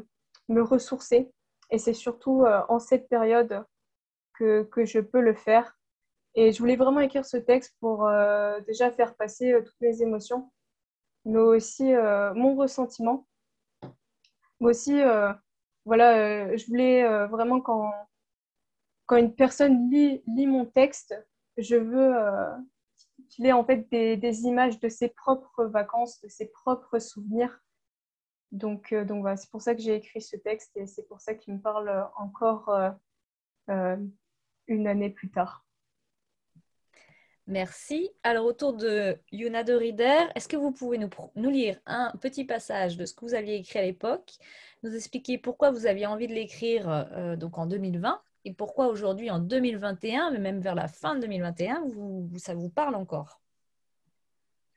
me 0.48 0.62
ressourcer. 0.62 1.30
Et 1.70 1.78
c'est 1.78 1.94
surtout 1.94 2.44
euh, 2.44 2.62
en 2.68 2.78
cette 2.78 3.08
période 3.08 3.64
que, 4.34 4.62
que, 4.64 4.84
je 4.84 5.00
peux 5.00 5.20
le 5.20 5.34
faire. 5.34 5.78
Et 6.40 6.52
je 6.52 6.58
voulais 6.58 6.76
vraiment 6.76 7.00
écrire 7.00 7.26
ce 7.26 7.36
texte 7.36 7.76
pour 7.80 8.08
déjà 8.66 8.90
faire 8.90 9.14
passer 9.14 9.54
toutes 9.64 9.80
mes 9.80 10.00
émotions, 10.00 10.50
mais 11.24 11.38
aussi 11.38 11.92
mon 12.34 12.56
ressentiment 12.56 13.26
moi 14.60 14.70
aussi, 14.70 15.00
euh, 15.00 15.32
voilà, 15.86 16.18
euh, 16.18 16.56
je 16.56 16.66
voulais 16.66 17.02
euh, 17.02 17.26
vraiment 17.26 17.60
quand, 17.60 17.92
quand 19.06 19.16
une 19.16 19.34
personne 19.34 19.90
lit, 19.90 20.22
lit 20.26 20.46
mon 20.46 20.66
texte, 20.66 21.14
je 21.56 21.76
veux 21.76 22.14
qu'il 23.28 23.46
ait 23.46 23.52
en 23.52 23.64
fait 23.64 23.88
des, 23.90 24.16
des, 24.16 24.42
images 24.42 24.78
de 24.80 24.88
ses 24.88 25.08
propres 25.08 25.64
vacances, 25.64 26.20
de 26.20 26.28
ses 26.28 26.48
propres 26.48 26.98
souvenirs. 26.98 27.60
Donc, 28.52 28.92
donc 28.92 29.20
voilà, 29.20 29.36
c'est 29.36 29.50
pour 29.50 29.62
ça 29.62 29.74
que 29.74 29.80
j'ai 29.80 29.94
écrit 29.94 30.20
ce 30.20 30.36
texte 30.36 30.76
et 30.76 30.86
c'est 30.86 31.06
pour 31.06 31.20
ça 31.20 31.34
qu'il 31.34 31.54
me 31.54 31.60
parle 31.60 32.08
encore 32.16 32.70
une 33.68 34.86
année 34.86 35.10
plus 35.10 35.30
tard. 35.30 35.64
Merci. 37.50 38.12
Alors, 38.22 38.46
autour 38.46 38.74
de 38.74 39.18
Yuna 39.32 39.64
de 39.64 39.72
Rieder, 39.72 40.20
est-ce 40.36 40.46
que 40.46 40.56
vous 40.56 40.70
pouvez 40.70 40.98
nous, 40.98 41.50
lire 41.50 41.80
un 41.84 42.12
petit 42.20 42.44
passage 42.44 42.96
de 42.96 43.04
ce 43.04 43.12
que 43.12 43.24
vous 43.24 43.34
aviez 43.34 43.56
écrit 43.56 43.80
à 43.80 43.82
l'époque, 43.82 44.34
nous 44.84 44.94
expliquer 44.94 45.36
pourquoi 45.36 45.72
vous 45.72 45.86
aviez 45.86 46.06
envie 46.06 46.28
de 46.28 46.32
l'écrire 46.32 46.88
euh, 46.88 47.34
donc 47.34 47.58
en 47.58 47.66
2020 47.66 48.22
et 48.44 48.54
pourquoi 48.54 48.86
aujourd'hui 48.86 49.32
en 49.32 49.40
2021, 49.40 50.30
mais 50.30 50.38
même 50.38 50.60
vers 50.60 50.76
la 50.76 50.86
fin 50.86 51.16
de 51.16 51.22
2021, 51.22 51.86
vous, 51.88 52.30
ça 52.36 52.54
vous 52.54 52.70
parle 52.70 52.94
encore? 52.94 53.40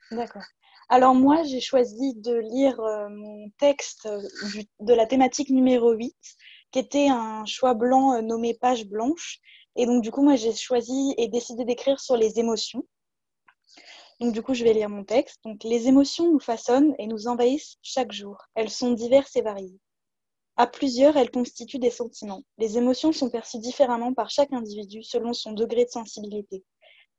D'accord. 0.09 0.45
Alors 0.89 1.13
moi, 1.13 1.43
j'ai 1.43 1.61
choisi 1.61 2.15
de 2.15 2.33
lire 2.33 2.79
euh, 2.79 3.07
mon 3.07 3.51
texte 3.59 4.07
euh, 4.07 4.19
de 4.79 4.93
la 4.95 5.05
thématique 5.05 5.51
numéro 5.51 5.91
8, 5.91 6.15
qui 6.71 6.79
était 6.79 7.07
un 7.07 7.45
choix 7.45 7.75
blanc 7.75 8.19
nommé 8.23 8.55
Page 8.55 8.87
blanche 8.87 9.41
et 9.75 9.85
donc, 9.85 10.03
du 10.03 10.11
coup, 10.11 10.21
moi, 10.21 10.35
j'ai 10.35 10.53
choisi 10.53 11.15
et 11.17 11.27
décidé 11.27 11.65
d'écrire 11.65 11.99
sur 11.99 12.15
les 12.15 12.39
émotions. 12.39 12.85
Donc, 14.19 14.33
du 14.33 14.43
coup, 14.43 14.53
je 14.53 14.63
vais 14.63 14.73
lire 14.73 14.89
mon 14.89 15.03
texte. 15.03 15.39
Donc, 15.43 15.63
les 15.63 15.87
émotions 15.87 16.31
nous 16.31 16.39
façonnent 16.39 16.93
et 16.99 17.07
nous 17.07 17.27
envahissent 17.27 17.77
chaque 17.81 18.11
jour. 18.11 18.37
Elles 18.55 18.69
sont 18.69 18.91
diverses 18.91 19.35
et 19.35 19.41
variées. 19.41 19.79
À 20.55 20.67
plusieurs, 20.67 21.17
elles 21.17 21.31
constituent 21.31 21.79
des 21.79 21.89
sentiments. 21.89 22.43
Les 22.59 22.77
émotions 22.77 23.11
sont 23.11 23.31
perçues 23.31 23.57
différemment 23.57 24.13
par 24.13 24.29
chaque 24.29 24.53
individu 24.53 25.01
selon 25.01 25.33
son 25.33 25.53
degré 25.53 25.85
de 25.85 25.89
sensibilité. 25.89 26.63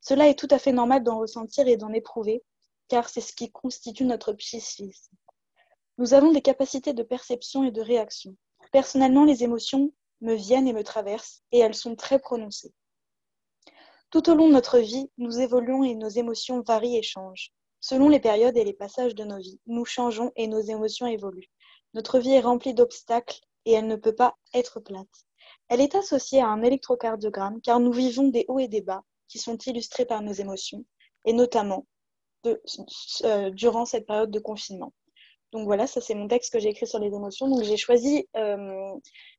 Cela 0.00 0.28
est 0.28 0.38
tout 0.38 0.48
à 0.50 0.58
fait 0.60 0.72
normal 0.72 1.02
d'en 1.02 1.18
ressentir 1.18 1.66
et 1.66 1.76
d'en 1.76 1.92
éprouver, 1.92 2.44
car 2.86 3.08
c'est 3.08 3.20
ce 3.20 3.32
qui 3.32 3.50
constitue 3.50 4.04
notre 4.04 4.32
psychisme. 4.34 5.16
Nous 5.98 6.14
avons 6.14 6.30
des 6.30 6.42
capacités 6.42 6.92
de 6.92 7.02
perception 7.02 7.64
et 7.64 7.72
de 7.72 7.80
réaction. 7.80 8.36
Personnellement, 8.70 9.24
les 9.24 9.42
émotions 9.42 9.92
me 10.20 10.34
viennent 10.34 10.68
et 10.68 10.72
me 10.72 10.84
traversent, 10.84 11.42
et 11.52 11.58
elles 11.58 11.74
sont 11.74 11.96
très 11.96 12.18
prononcées. 12.18 12.72
Tout 14.10 14.30
au 14.30 14.34
long 14.34 14.48
de 14.48 14.52
notre 14.52 14.78
vie, 14.78 15.10
nous 15.18 15.40
évoluons 15.40 15.82
et 15.82 15.94
nos 15.94 16.08
émotions 16.08 16.62
varient 16.62 16.98
et 16.98 17.02
changent. 17.02 17.52
Selon 17.80 18.08
les 18.08 18.20
périodes 18.20 18.56
et 18.56 18.64
les 18.64 18.72
passages 18.72 19.14
de 19.14 19.24
nos 19.24 19.38
vies, 19.38 19.60
nous 19.66 19.84
changeons 19.84 20.32
et 20.36 20.46
nos 20.46 20.60
émotions 20.60 21.06
évoluent. 21.06 21.50
Notre 21.94 22.18
vie 22.18 22.32
est 22.32 22.40
remplie 22.40 22.74
d'obstacles 22.74 23.40
et 23.64 23.72
elle 23.72 23.86
ne 23.86 23.96
peut 23.96 24.14
pas 24.14 24.36
être 24.54 24.80
plate. 24.80 25.26
Elle 25.68 25.80
est 25.80 25.94
associée 25.94 26.40
à 26.40 26.48
un 26.48 26.62
électrocardiogramme 26.62 27.60
car 27.60 27.80
nous 27.80 27.92
vivons 27.92 28.28
des 28.28 28.44
hauts 28.48 28.58
et 28.58 28.68
des 28.68 28.80
bas 28.80 29.02
qui 29.28 29.38
sont 29.38 29.58
illustrés 29.58 30.06
par 30.06 30.22
nos 30.22 30.32
émotions 30.32 30.84
et 31.24 31.32
notamment 31.32 31.86
euh, 32.46 33.50
durant 33.50 33.86
cette 33.86 34.06
période 34.06 34.30
de 34.30 34.38
confinement. 34.38 34.92
Donc 35.54 35.66
voilà, 35.66 35.86
ça 35.86 36.00
c'est 36.00 36.16
mon 36.16 36.26
texte 36.26 36.52
que 36.52 36.58
j'ai 36.58 36.70
écrit 36.70 36.86
sur 36.86 36.98
les 36.98 37.14
émotions. 37.14 37.48
Donc 37.48 37.62
j'ai 37.62 37.76
choisi 37.76 38.26
euh, 38.36 38.92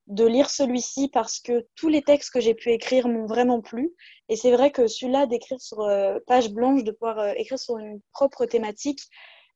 de 0.08 0.26
lire 0.26 0.50
celui-ci 0.50 1.10
parce 1.10 1.42
que 1.42 1.68
tous 1.76 1.90
les 1.90 2.02
textes 2.02 2.32
que 2.32 2.40
j'ai 2.40 2.54
pu 2.56 2.72
écrire 2.72 3.10
m'ont 3.10 3.26
vraiment 3.26 3.60
plu. 3.60 3.94
Et 4.30 4.38
c'est 4.38 4.54
vrai 4.54 4.72
que 4.72 4.88
celui-là, 4.88 5.26
d'écrire 5.26 5.60
sur 5.60 5.82
euh, 5.82 6.18
page 6.26 6.52
blanche, 6.52 6.86
de 6.86 6.92
pouvoir 6.92 7.20
euh, 7.20 7.34
écrire 7.36 7.60
sur 7.60 7.78
une 7.78 8.00
propre 8.14 8.46
thématique, 8.46 9.02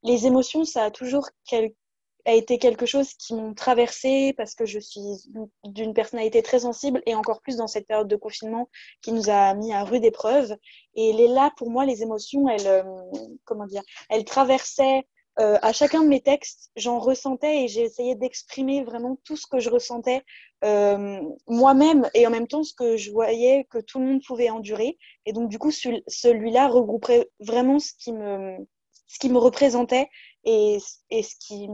les 0.04 0.28
émotions, 0.28 0.66
ça 0.66 0.84
a 0.84 0.92
toujours 0.92 1.30
été 2.26 2.58
quelque 2.58 2.86
chose 2.86 3.14
qui 3.14 3.36
m'ont 3.36 3.54
traversé 3.54 4.34
parce 4.36 4.54
que 4.54 4.66
je 4.66 4.80
suis 4.80 5.02
d'une 5.64 5.94
personnalité 5.94 6.44
très 6.44 6.60
sensible 6.60 7.02
et 7.06 7.16
encore 7.16 7.42
plus 7.42 7.56
dans 7.56 7.68
cette 7.68 7.88
période 7.88 8.10
de 8.10 8.18
confinement 8.18 8.70
qui 9.02 9.14
nous 9.14 9.30
a 9.30 9.54
mis 9.54 9.74
à 9.74 9.86
rude 9.86 10.04
épreuve. 10.04 10.58
Et 10.96 11.14
là, 11.30 11.52
pour 11.56 11.70
moi, 11.70 11.86
les 11.86 12.04
émotions, 12.04 12.50
elles, 12.50 12.86
comment 13.46 13.66
dire, 13.66 13.82
elles 14.10 14.26
traversaient 14.26 15.06
euh, 15.40 15.58
à 15.62 15.72
chacun 15.72 16.04
de 16.04 16.08
mes 16.08 16.20
textes, 16.20 16.70
j'en 16.76 17.00
ressentais 17.00 17.64
et 17.64 17.68
j'ai 17.70 17.82
essayé 17.82 18.16
d'exprimer 18.16 18.84
vraiment 18.84 19.18
tout 19.24 19.38
ce 19.38 19.48
que 19.48 19.60
je 19.60 19.70
ressentais 19.70 20.22
euh, 20.66 21.22
moi-même 21.48 22.10
et 22.14 22.28
en 22.28 22.30
même 22.30 22.48
temps 22.48 22.64
ce 22.64 22.74
que 22.74 22.98
je 22.98 23.10
voyais 23.12 23.66
que 23.70 23.78
tout 23.78 24.00
le 24.00 24.06
monde 24.06 24.22
pouvait 24.26 24.50
endurer. 24.50 24.98
Et 25.26 25.32
donc, 25.32 25.50
du 25.50 25.58
coup, 25.58 25.72
celui-là 25.72 26.68
regrouperait 26.68 27.30
vraiment 27.40 27.80
ce 27.80 27.94
qui 27.98 28.12
me, 28.12 28.58
ce 29.08 29.18
qui 29.18 29.30
me 29.30 29.38
représentait 29.38 30.10
et, 30.44 30.78
et, 31.10 31.24
ce 31.24 31.36
qui, 31.40 31.70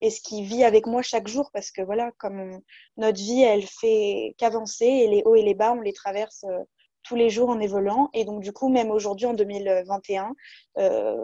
et 0.00 0.10
ce 0.10 0.20
qui 0.20 0.42
vit 0.42 0.64
avec 0.64 0.86
moi 0.86 1.02
chaque 1.02 1.28
jour 1.28 1.50
parce 1.52 1.70
que 1.70 1.82
voilà, 1.82 2.10
comme 2.18 2.58
notre 2.96 3.18
vie, 3.18 3.42
elle 3.42 3.66
fait 3.66 4.34
qu'avancer 4.38 4.86
et 4.86 5.06
les 5.06 5.22
hauts 5.24 5.36
et 5.36 5.42
les 5.42 5.54
bas, 5.54 5.72
on 5.72 5.80
les 5.80 5.92
traverse. 5.92 6.44
Euh, 6.44 6.58
tous 7.06 7.16
les 7.16 7.28
jours 7.28 7.50
en 7.50 7.60
évoluant 7.60 8.08
et 8.14 8.24
donc 8.24 8.40
du 8.40 8.50
coup 8.50 8.70
même 8.70 8.90
aujourd'hui 8.90 9.26
en 9.26 9.34
2021 9.34 10.34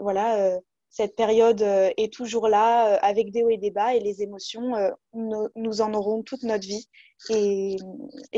voilà 0.03 0.59
cette 0.91 1.15
période 1.15 1.61
euh, 1.61 1.89
est 1.95 2.13
toujours 2.13 2.49
là, 2.49 2.95
euh, 2.95 2.99
avec 3.01 3.31
des 3.31 3.43
hauts 3.43 3.49
et 3.49 3.57
des 3.57 3.71
bas, 3.71 3.95
et 3.95 4.01
les 4.01 4.21
émotions, 4.21 4.75
euh, 4.75 4.91
nous, 5.13 5.81
en 5.81 5.93
aurons 5.93 6.21
toute 6.21 6.43
notre 6.43 6.67
vie. 6.67 6.89
Et, 7.29 7.77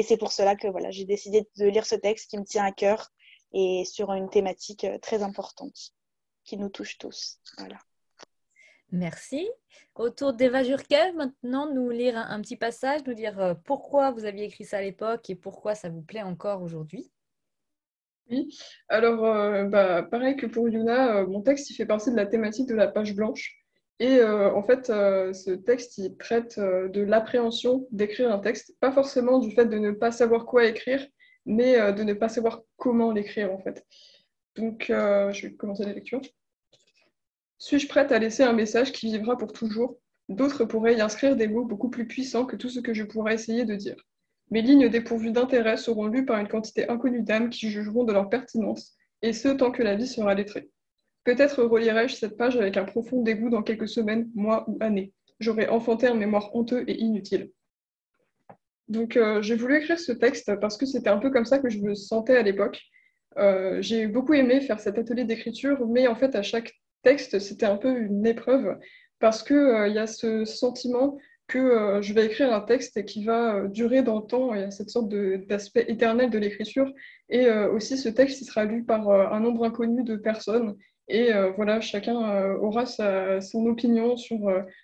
c'est 0.04 0.18
pour 0.18 0.32
cela 0.32 0.56
que 0.56 0.68
voilà, 0.68 0.92
j'ai 0.92 1.06
décidé 1.06 1.48
de 1.58 1.66
lire 1.66 1.86
ce 1.86 1.96
texte 1.96 2.30
qui 2.30 2.38
me 2.38 2.46
tient 2.46 2.64
à 2.64 2.72
cœur 2.72 3.10
et 3.54 3.84
sur 3.86 4.14
une 4.14 4.30
thématique 4.30 4.86
très 5.02 5.24
importante 5.24 5.94
qui 6.44 6.58
nous 6.58 6.70
touche 6.70 7.00
tous. 7.00 7.40
Merci. 8.92 9.50
Autour 9.96 10.34
d'Eva 10.34 10.64
Jurkev, 10.64 11.16
maintenant, 11.16 11.74
nous 11.74 11.90
lire 11.90 12.18
un, 12.18 12.40
petit 12.42 12.58
passage, 12.58 13.02
nous 13.08 13.16
dire 13.16 13.56
pourquoi 13.66 14.12
vous 14.12 14.26
aviez 14.26 14.46
écrit 14.46 14.66
ça 14.66 14.78
à 14.78 14.82
l'époque 14.82 15.28
et 15.30 15.36
pourquoi 15.36 15.74
ça 15.74 15.90
vous 15.90 16.02
plaît 16.02 16.22
encore 16.22 16.62
aujourd'hui. 16.62 17.13
Oui, 18.30 18.58
alors 18.88 19.26
euh, 19.26 19.66
bah, 19.66 20.04
pareil 20.04 20.36
que 20.36 20.46
pour 20.46 20.70
Yuna, 20.70 21.18
euh, 21.18 21.28
mon 21.28 21.42
texte 21.42 21.70
il 21.70 21.76
fait 21.76 21.86
partie 21.86 22.12
de 22.12 22.16
la 22.16 22.26
thématique 22.26 22.68
de 22.68 22.76
la 22.76 22.88
page 22.88 23.16
blanche. 23.16 23.60
Et 24.00 24.18
euh, 24.18 24.52
en 24.54 24.64
fait, 24.64 24.88
ce 24.88 25.52
texte 25.52 25.98
il 25.98 26.18
traite 26.18 26.60
de 26.60 27.02
l'appréhension 27.02 27.88
d'écrire 27.92 28.32
un 28.32 28.40
texte, 28.40 28.76
pas 28.80 28.92
forcément 28.92 29.40
du 29.40 29.52
fait 29.52 29.66
de 29.66 29.78
ne 29.78 29.92
pas 29.92 30.12
savoir 30.12 30.46
quoi 30.46 30.66
écrire, 30.66 31.06
mais 31.46 31.94
de 31.94 32.04
ne 32.04 32.14
pas 32.14 32.28
savoir 32.28 32.64
comment 32.76 33.12
l'écrire 33.12 33.54
en 33.54 33.60
fait. 33.60 33.86
Donc, 34.56 34.86
je 34.90 35.48
vais 35.48 35.54
commencer 35.54 35.86
la 35.86 35.94
lecture. 35.94 36.22
Suis-je 37.60 37.88
prête 37.88 38.12
à 38.12 38.20
laisser 38.20 38.44
un 38.44 38.54
message 38.54 38.92
qui 38.92 39.12
vivra 39.12 39.38
pour 39.38 39.54
toujours? 39.54 39.98
D'autres 40.28 40.66
pourraient 40.66 40.96
y 40.96 41.02
inscrire 41.02 41.36
des 41.36 41.48
mots 41.48 41.64
beaucoup 41.64 41.90
plus 41.90 42.08
puissants 42.08 42.46
que 42.46 42.56
tout 42.56 42.70
ce 42.70 42.80
que 42.80 42.94
je 42.94 43.04
pourrais 43.04 43.36
essayer 43.36 43.64
de 43.64 43.76
dire. 43.76 43.96
Mes 44.52 44.62
lignes 44.62 44.90
dépourvues 44.90 45.32
d'intérêt 45.32 45.78
seront 45.78 46.08
lues 46.08 46.26
par 46.26 46.40
une 46.40 46.48
quantité 46.48 46.90
inconnue 46.90 47.24
d'âmes 47.24 47.50
qui 47.50 47.70
jugeront 47.70 48.04
de 48.04 48.14
leur 48.14 48.30
pertinence, 48.30 48.96
et 49.22 49.34
ce 49.34 49.48
tant 49.50 49.72
que 49.72 49.84
la 49.84 49.96
vie 49.96 50.08
sera 50.08 50.34
lettrée. 50.36 50.70
Peut-être 51.24 51.64
relirai-je 51.64 52.16
cette 52.16 52.38
page 52.38 52.58
avec 52.58 52.78
un 52.78 52.84
profond 52.84 53.22
dégoût 53.22 53.50
dans 53.50 53.64
quelques 53.64 53.88
semaines, 53.88 54.30
mois 54.36 54.70
ou 54.70 54.78
années. 54.82 55.14
J'aurai 55.40 55.68
enfanté 55.70 56.08
un 56.08 56.14
mémoire 56.14 56.54
honteux 56.56 56.84
et 56.88 57.00
inutile. 57.00 57.52
Donc 58.90 59.16
euh, 59.16 59.42
j'ai 59.42 59.56
voulu 59.56 59.78
écrire 59.78 60.00
ce 60.00 60.12
texte 60.12 60.56
parce 60.60 60.78
que 60.78 60.86
c'était 60.86 61.10
un 61.10 61.18
peu 61.18 61.30
comme 61.30 61.46
ça 61.46 61.60
que 61.60 61.70
je 61.70 61.80
me 61.80 61.96
sentais 61.96 62.36
à 62.36 62.42
l'époque. 62.42 62.82
Euh, 63.38 63.82
j'ai 63.82 64.08
beaucoup 64.08 64.34
aimé 64.34 64.62
faire 64.62 64.80
cet 64.80 64.98
atelier 64.98 65.24
d'écriture, 65.24 65.88
mais 65.88 66.08
en 66.08 66.16
fait 66.16 66.36
à 66.36 66.44
chaque 66.44 66.74
texte 67.02 67.40
c'était 67.40 67.66
un 67.66 67.78
peu 67.78 67.98
une 67.98 68.26
épreuve 68.26 68.78
parce 69.20 69.42
qu'il 69.42 69.56
euh, 69.56 69.88
y 69.88 69.98
a 69.98 70.08
ce 70.08 70.44
sentiment 70.44 71.18
que 71.54 71.60
euh, 71.60 72.02
je 72.02 72.14
vais 72.14 72.26
écrire 72.26 72.52
un 72.52 72.62
texte 72.62 73.06
qui 73.06 73.24
va 73.24 73.58
euh, 73.58 73.68
durer 73.68 74.02
dans 74.02 74.20
le 74.20 74.26
temps. 74.26 74.56
Il 74.56 74.62
y 74.62 74.64
a 74.64 74.72
cette 74.72 74.90
sorte 74.90 75.10
d'aspect 75.10 75.86
éternel 75.88 76.32
de 76.32 76.40
l'écriture. 76.40 76.92
Et 77.30 77.46
euh, 77.46 77.72
aussi, 77.72 77.96
ce 77.96 78.10
texte 78.10 78.42
il 78.42 78.46
sera 78.46 78.66
lu 78.66 78.84
par 78.84 79.08
un 79.10 79.40
nombre 79.40 79.64
inconnu 79.64 80.04
de 80.04 80.16
personnes. 80.16 80.76
Et 81.10 81.32
voilà, 81.58 81.82
chacun 81.82 82.16
aura 82.56 82.86
sa, 82.86 83.42
son 83.42 83.66
opinion 83.66 84.16
sur, 84.16 84.40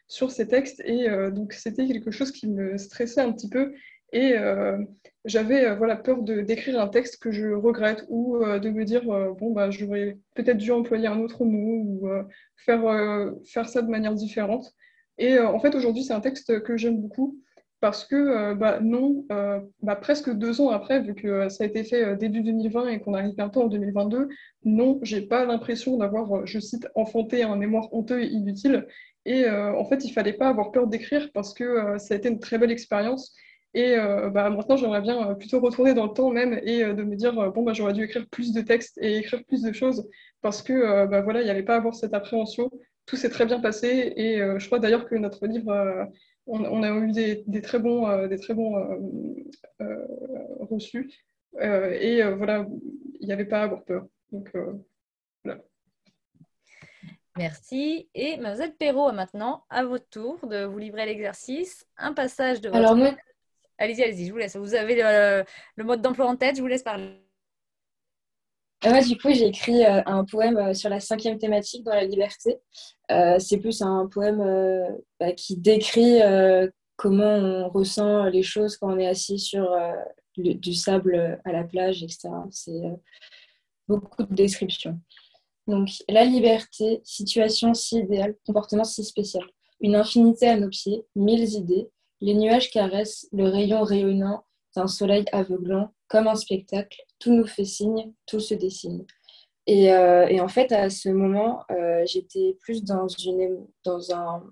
sur 0.07 0.31
ces 0.31 0.49
textes. 0.49 0.81
Et 0.81 1.07
donc, 1.31 1.53
c'était 1.53 1.87
quelque 1.87 2.11
chose 2.11 2.33
qui 2.33 2.49
me 2.49 2.77
stressait 2.77 3.21
un 3.21 3.31
petit 3.31 3.49
peu. 3.49 3.73
Et 4.11 4.35
j'avais 5.23 5.73
voilà, 5.77 5.95
peur 5.95 6.21
d'écrire 6.21 6.81
un 6.81 6.89
texte 6.89 7.23
que 7.23 7.31
je 7.31 7.47
regrette 7.47 8.05
ou 8.09 8.37
de 8.37 8.69
me 8.69 8.83
dire, 8.83 9.05
bon, 9.05 9.53
bah, 9.53 9.71
j'aurais 9.71 10.17
peut-être 10.35 10.57
dû 10.57 10.73
employer 10.73 11.07
un 11.07 11.21
autre 11.21 11.45
mot 11.45 11.83
ou 11.85 12.09
faire, 12.57 12.83
faire 13.45 13.69
ça 13.69 13.81
de 13.81 13.89
manière 13.89 14.13
différente. 14.13 14.75
Et 15.19 15.33
euh, 15.33 15.47
en 15.47 15.59
fait, 15.59 15.75
aujourd'hui, 15.75 16.03
c'est 16.03 16.13
un 16.13 16.21
texte 16.21 16.63
que 16.63 16.77
j'aime 16.77 16.99
beaucoup 16.99 17.37
parce 17.81 18.05
que, 18.05 18.15
euh, 18.15 18.55
bah, 18.55 18.79
non, 18.81 19.25
euh, 19.31 19.59
bah, 19.81 19.95
presque 19.95 20.33
deux 20.33 20.59
ans 20.61 20.69
après, 20.69 21.01
vu 21.01 21.13
que 21.13 21.47
ça 21.49 21.63
a 21.63 21.67
été 21.67 21.83
fait 21.83 22.15
début 22.17 22.41
2020 22.41 22.87
et 22.87 22.99
qu'on 22.99 23.13
arrive 23.13 23.35
bientôt 23.35 23.61
en 23.61 23.67
2022, 23.67 24.29
non, 24.63 24.99
j'ai 25.03 25.21
pas 25.21 25.45
l'impression 25.45 25.97
d'avoir, 25.97 26.45
je 26.45 26.59
cite, 26.59 26.87
enfanté 26.95 27.43
un 27.43 27.55
mémoire 27.55 27.93
honteux 27.93 28.21
et 28.23 28.27
inutile. 28.27 28.87
Et 29.25 29.47
en 29.49 29.85
fait, 29.85 30.05
il 30.05 30.11
fallait 30.11 30.33
pas 30.33 30.47
avoir 30.47 30.71
peur 30.71 30.87
d'écrire 30.87 31.29
parce 31.33 31.53
que 31.53 31.97
ça 31.99 32.13
a 32.13 32.17
été 32.17 32.29
une 32.29 32.39
très 32.39 32.57
belle 32.57 32.71
expérience. 32.71 33.35
Et 33.73 33.95
bah, 34.33 34.49
maintenant, 34.49 34.77
j'aimerais 34.77 35.01
bien 35.01 35.35
plutôt 35.35 35.59
retourner 35.59 35.93
dans 35.93 36.05
le 36.05 36.13
temps 36.13 36.31
même 36.31 36.59
et 36.63 36.83
de 36.83 37.03
me 37.03 37.15
dire, 37.15 37.51
bon, 37.51 37.63
bah, 37.63 37.73
j'aurais 37.73 37.93
dû 37.93 38.03
écrire 38.03 38.25
plus 38.29 38.53
de 38.53 38.61
textes 38.61 38.97
et 39.01 39.17
écrire 39.17 39.43
plus 39.45 39.61
de 39.61 39.71
choses 39.71 40.07
parce 40.41 40.63
que, 40.63 41.05
bah, 41.05 41.21
voilà, 41.21 41.41
il 41.41 41.45
n'y 41.45 41.51
avait 41.51 41.63
pas 41.63 41.75
à 41.75 41.77
avoir 41.77 41.93
cette 41.93 42.13
appréhension 42.13 42.71
tout 43.09 43.15
s'est 43.15 43.29
très 43.29 43.47
bien 43.47 43.59
passé 43.59 44.13
et 44.15 44.39
euh, 44.39 44.59
je 44.59 44.67
crois 44.67 44.77
d'ailleurs 44.77 45.07
que 45.07 45.15
notre 45.15 45.47
livre, 45.47 45.71
euh, 45.71 46.05
on, 46.45 46.83
a 46.83 46.91
eu 46.91 47.11
des, 47.11 47.61
très 47.61 47.79
bons, 47.79 48.27
des 48.27 48.37
très 48.37 48.53
bons 48.53 48.75
euh, 49.81 50.05
reçus. 50.59 51.11
et 51.59 52.23
voilà, 52.37 52.67
il 53.19 53.27
n'y 53.27 53.33
avait 53.33 53.45
pas 53.45 53.61
à 53.61 53.63
avoir 53.63 53.83
peur. 53.83 54.07
Donc, 54.31 54.51
voilà. 55.43 55.61
Merci. 57.37 58.09
Et 58.15 58.37
Mademoiselle 58.37 58.75
Perrault, 58.75 59.11
maintenant, 59.11 59.63
à 59.69 59.85
votre 59.85 60.09
tour 60.09 60.39
de 60.47 60.63
vous 60.65 60.79
livrer 60.79 61.05
l'exercice. 61.05 61.85
Un 61.97 62.13
passage 62.13 62.61
de 62.61 62.69
votre... 62.69 62.79
Alors, 62.79 62.95
moi... 62.95 63.15
Allez-y, 63.77 64.03
allez-y, 64.03 64.25
je 64.25 64.31
vous 64.31 64.39
laisse. 64.39 64.55
Vous 64.55 64.73
avez 64.73 64.95
le, 64.95 65.45
le 65.75 65.83
mode 65.83 66.01
d'emploi 66.01 66.25
en 66.25 66.35
tête, 66.35 66.55
je 66.57 66.61
vous 66.61 66.67
laisse 66.67 66.83
parler. 66.83 67.28
Moi, 68.85 69.01
du 69.01 69.17
coup, 69.17 69.29
j'ai 69.31 69.47
écrit 69.47 69.85
un 69.85 70.23
poème 70.25 70.73
sur 70.73 70.89
la 70.89 70.99
cinquième 70.99 71.37
thématique 71.37 71.83
dans 71.83 71.93
la 71.93 72.05
liberté. 72.05 72.57
c'est 73.39 73.57
plus 73.57 73.81
un 73.81 74.07
poème 74.07 74.43
bah, 75.19 75.33
qui 75.33 75.57
décrit 75.57 76.19
comment 76.95 77.35
on 77.35 77.69
ressent 77.69 78.25
les 78.25 78.43
choses 78.43 78.77
quand 78.77 78.93
on 78.93 78.99
est 78.99 79.07
assis 79.07 79.39
sur 79.39 79.77
du 80.37 80.73
sable 80.73 81.41
à 81.43 81.51
la 81.51 81.63
plage, 81.63 82.03
etc. 82.03 82.29
C'est 82.51 82.81
beaucoup 83.87 84.23
de 84.23 84.33
descriptions. 84.33 84.99
Donc, 85.69 85.89
la 86.07 86.25
liberté, 86.25 87.01
situation 87.03 87.75
si 87.75 87.99
idéale, 87.99 88.35
comportement 88.45 88.83
si 88.83 89.03
spécial. 89.03 89.43
Une 89.81 89.95
infinité 89.95 90.47
à 90.47 90.57
nos 90.57 90.69
pieds, 90.69 91.05
mille 91.15 91.43
idées. 91.53 91.89
Les 92.21 92.33
nuages 92.33 92.71
caressent 92.71 93.27
le 93.31 93.47
rayon 93.47 93.83
rayonnant 93.83 94.45
d'un 94.75 94.87
soleil 94.87 95.25
aveuglant, 95.31 95.93
comme 96.07 96.27
un 96.27 96.35
spectacle. 96.35 96.99
Tout 97.19 97.33
nous 97.33 97.47
fait 97.47 97.65
signe, 97.65 98.13
tout 98.25 98.39
se 98.39 98.53
dessine. 98.53 99.05
Et, 99.69 99.91
euh, 99.93 100.41
en 100.41 100.47
fait, 100.47 100.71
à 100.71 100.89
ce 100.89 101.09
moment, 101.09 101.63
euh, 101.69 102.03
j'étais 102.07 102.57
plus 102.59 102.83
dans 102.83 103.07
une, 103.07 103.67
dans 103.83 104.11
un, 104.15 104.43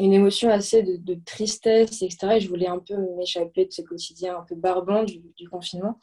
une 0.00 0.12
émotion 0.12 0.50
assez 0.50 0.82
de, 0.82 1.14
tristesse, 1.24 2.02
etc. 2.02 2.34
Et 2.34 2.40
je 2.40 2.48
voulais 2.48 2.66
un 2.66 2.80
peu 2.80 2.96
m'échapper 3.16 3.66
de 3.66 3.72
ce 3.72 3.82
quotidien 3.82 4.38
un 4.38 4.42
peu 4.42 4.56
barbant 4.56 5.04
du, 5.04 5.48
confinement. 5.48 6.00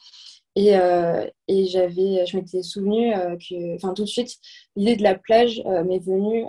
Et, 0.55 0.77
euh, 0.77 1.27
et 1.49 1.65
j'avais, 1.65 2.25
je 2.25 2.37
m'étais 2.37 2.61
souvenu 2.63 3.13
euh, 3.13 3.35
que, 3.35 3.75
enfin, 3.75 3.93
tout 3.93 4.03
de 4.03 4.09
suite, 4.09 4.37
l'idée 4.77 4.95
de 4.95 5.03
la 5.03 5.15
plage 5.15 5.61
m'est 5.85 5.99
venue, 5.99 6.45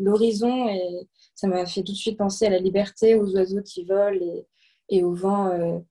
l'horizon, 0.00 0.70
et 0.70 1.06
ça 1.34 1.46
m'a 1.46 1.66
fait 1.66 1.82
tout 1.82 1.92
de 1.92 1.98
suite 1.98 2.16
penser 2.16 2.46
à 2.46 2.50
la 2.50 2.58
liberté, 2.58 3.16
aux 3.16 3.34
oiseaux 3.34 3.60
qui 3.60 3.84
volent 3.84 4.18
et, 4.18 4.46
et 4.88 5.04
au 5.04 5.12
vent 5.12 5.84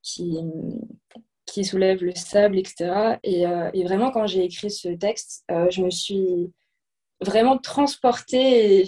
qui, 0.00 0.38
qui 1.52 1.64
soulève 1.64 2.02
le 2.02 2.14
sable, 2.14 2.58
etc. 2.58 3.18
Et, 3.22 3.42
et 3.42 3.84
vraiment, 3.84 4.10
quand 4.10 4.26
j'ai 4.26 4.44
écrit 4.44 4.70
ce 4.70 4.88
texte, 4.88 5.44
je 5.48 5.82
me 5.82 5.90
suis 5.90 6.50
vraiment 7.20 7.58
transportée 7.58 8.84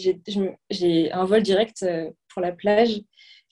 j'ai 0.71 1.13
un 1.13 1.25
vol 1.25 1.43
direct 1.43 1.85
pour 2.29 2.43
la 2.43 2.53
plage. 2.53 3.01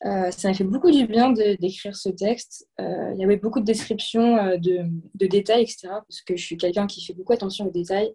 Euh, 0.04 0.32
ça 0.32 0.48
m'a 0.48 0.54
fait 0.54 0.64
beaucoup 0.64 0.90
du 0.90 1.06
bien 1.06 1.30
d'écrire 1.30 1.94
ce 1.94 2.08
texte. 2.08 2.68
Euh, 2.80 3.12
il 3.14 3.20
y 3.20 3.24
avait 3.24 3.36
beaucoup 3.36 3.60
de 3.60 3.64
descriptions, 3.64 4.36
euh, 4.36 4.56
de, 4.56 5.26
détails, 5.26 5.62
etc. 5.62 5.88
Parce 5.88 6.22
que 6.22 6.36
je 6.36 6.44
suis 6.44 6.56
quelqu'un 6.56 6.86
qui 6.86 7.04
fait 7.04 7.12
beaucoup 7.12 7.32
attention 7.32 7.66
aux 7.66 7.70
détails 7.70 8.12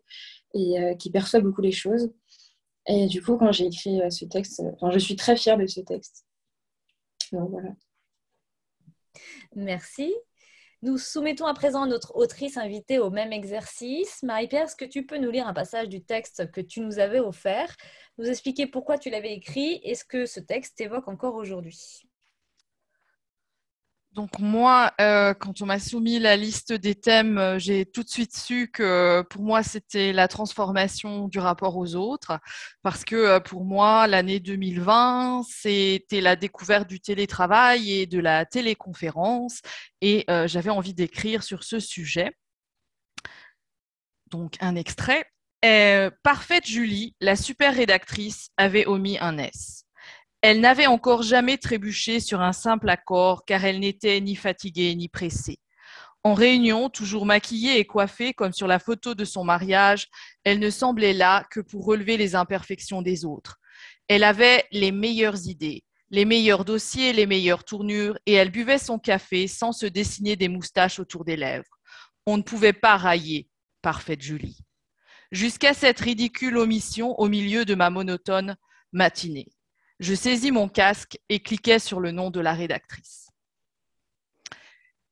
et 0.53 0.95
qui 0.97 1.11
perçoit 1.11 1.39
beaucoup 1.39 1.61
les 1.61 1.71
choses. 1.71 2.11
Et 2.87 3.05
du 3.07 3.21
coup, 3.21 3.37
quand 3.37 3.51
j'ai 3.51 3.65
écrit 3.65 3.99
ce 4.09 4.25
texte, 4.25 4.63
je 4.91 4.99
suis 4.99 5.15
très 5.15 5.35
fière 5.35 5.57
de 5.57 5.67
ce 5.67 5.81
texte. 5.81 6.25
Voilà. 7.31 7.69
Merci. 9.55 10.13
Nous 10.83 10.99
soumettons 10.99 11.47
à 11.47 11.55
présent 11.55 11.87
notre 11.87 12.15
autrice 12.15 12.55
invitée 12.55 12.99
au 12.99 13.09
même 13.09 13.33
exercice. 13.33 14.21
Marie-Pierre, 14.21 14.65
est-ce 14.65 14.75
que 14.75 14.85
tu 14.85 15.07
peux 15.07 15.17
nous 15.17 15.31
lire 15.31 15.47
un 15.47 15.53
passage 15.53 15.89
du 15.89 16.03
texte 16.03 16.51
que 16.51 16.61
tu 16.61 16.81
nous 16.81 16.99
avais 16.99 17.19
offert, 17.19 17.75
nous 18.19 18.29
expliquer 18.29 18.67
pourquoi 18.67 18.99
tu 18.99 19.09
l'avais 19.09 19.33
écrit 19.33 19.81
et 19.83 19.95
ce 19.95 20.05
que 20.05 20.27
ce 20.27 20.39
texte 20.39 20.79
évoque 20.79 21.07
encore 21.07 21.33
aujourd'hui? 21.33 22.06
Donc 24.17 24.39
moi, 24.39 24.93
euh, 24.99 25.35
quand 25.35 25.61
on 25.61 25.67
m'a 25.67 25.77
soumis 25.77 26.17
la 26.17 26.37
liste 26.37 26.73
des 26.73 26.95
thèmes, 26.95 27.37
euh, 27.37 27.59
j'ai 27.59 27.85
tout 27.85 28.01
de 28.01 28.09
suite 28.09 28.35
su 28.35 28.67
que 28.67 29.21
pour 29.29 29.43
moi, 29.43 29.61
c'était 29.61 30.11
la 30.11 30.27
transformation 30.27 31.27
du 31.27 31.37
rapport 31.37 31.77
aux 31.77 31.93
autres, 31.93 32.39
parce 32.81 33.05
que 33.05 33.15
euh, 33.15 33.39
pour 33.39 33.63
moi, 33.63 34.07
l'année 34.07 34.39
2020, 34.39 35.43
c'était 35.47 36.19
la 36.19 36.35
découverte 36.35 36.89
du 36.89 36.99
télétravail 36.99 37.91
et 37.91 38.07
de 38.07 38.17
la 38.17 38.47
téléconférence, 38.47 39.61
et 40.01 40.25
j'avais 40.45 40.71
envie 40.71 40.95
d'écrire 40.95 41.43
sur 41.43 41.63
ce 41.63 41.79
sujet. 41.79 42.31
Donc 44.31 44.55
un 44.61 44.75
extrait. 44.75 45.25
Parfaite 46.23 46.65
Julie, 46.65 47.15
la 47.21 47.35
super 47.35 47.75
rédactrice, 47.75 48.49
avait 48.57 48.87
omis 48.87 49.19
un 49.19 49.37
S. 49.37 49.86
Elle 50.41 50.61
n'avait 50.61 50.87
encore 50.87 51.23
jamais 51.23 51.57
trébuché 51.57 52.19
sur 52.19 52.41
un 52.41 52.53
simple 52.53 52.89
accord 52.89 53.43
car 53.45 53.65
elle 53.65 53.79
n'était 53.79 54.21
ni 54.21 54.35
fatiguée 54.35 54.93
ni 54.95 55.09
pressée. 55.09 55.59
En 56.23 56.33
réunion, 56.33 56.89
toujours 56.89 57.25
maquillée 57.25 57.79
et 57.79 57.85
coiffée 57.85 58.33
comme 58.33 58.53
sur 58.53 58.67
la 58.67 58.79
photo 58.79 59.15
de 59.15 59.25
son 59.25 59.43
mariage, 59.43 60.07
elle 60.43 60.59
ne 60.59 60.69
semblait 60.69 61.13
là 61.13 61.45
que 61.49 61.59
pour 61.59 61.85
relever 61.85 62.17
les 62.17 62.35
imperfections 62.35 63.01
des 63.01 63.25
autres. 63.25 63.57
Elle 64.07 64.23
avait 64.23 64.65
les 64.71 64.91
meilleures 64.91 65.47
idées, 65.47 65.83
les 66.09 66.25
meilleurs 66.25 66.65
dossiers, 66.65 67.13
les 67.13 67.25
meilleures 67.25 67.63
tournures, 67.63 68.17
et 68.25 68.33
elle 68.33 68.51
buvait 68.51 68.77
son 68.77 68.99
café 68.99 69.47
sans 69.47 69.71
se 69.71 69.85
dessiner 69.85 70.35
des 70.35 70.49
moustaches 70.49 70.99
autour 70.99 71.25
des 71.25 71.35
lèvres. 71.35 71.79
On 72.25 72.37
ne 72.37 72.43
pouvait 72.43 72.73
pas 72.73 72.97
railler, 72.97 73.47
parfaite 73.81 74.21
Julie. 74.21 74.59
Jusqu'à 75.31 75.73
cette 75.73 75.99
ridicule 75.99 76.57
omission 76.57 77.17
au 77.19 77.27
milieu 77.27 77.65
de 77.65 77.75
ma 77.75 77.89
monotone 77.89 78.55
matinée. 78.91 79.47
Je 79.99 80.13
saisis 80.13 80.51
mon 80.51 80.69
casque 80.69 81.17
et 81.27 81.39
cliquais 81.39 81.79
sur 81.79 81.99
le 81.99 82.11
nom 82.11 82.29
de 82.29 82.39
la 82.39 82.53
rédactrice. 82.53 83.27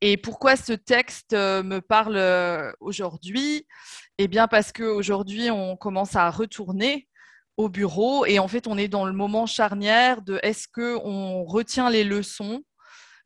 Et 0.01 0.17
pourquoi 0.17 0.55
ce 0.55 0.73
texte 0.73 1.33
euh, 1.33 1.63
me 1.63 1.81
parle 1.81 2.17
euh, 2.17 2.71
aujourd'hui? 2.79 3.65
Eh 4.19 4.27
bien 4.27 4.47
parce 4.47 4.71
qu'aujourd'hui, 4.71 5.49
on 5.49 5.75
commence 5.75 6.15
à 6.15 6.29
retourner 6.29 7.07
au 7.57 7.69
bureau 7.69 8.25
et 8.25 8.37
en 8.37 8.47
fait, 8.47 8.67
on 8.67 8.77
est 8.77 8.87
dans 8.87 9.05
le 9.05 9.13
moment 9.13 9.47
charnière 9.47 10.21
de 10.21 10.39
est-ce 10.43 10.67
qu'on 10.67 11.43
retient 11.45 11.89
les 11.89 12.03
leçons 12.03 12.61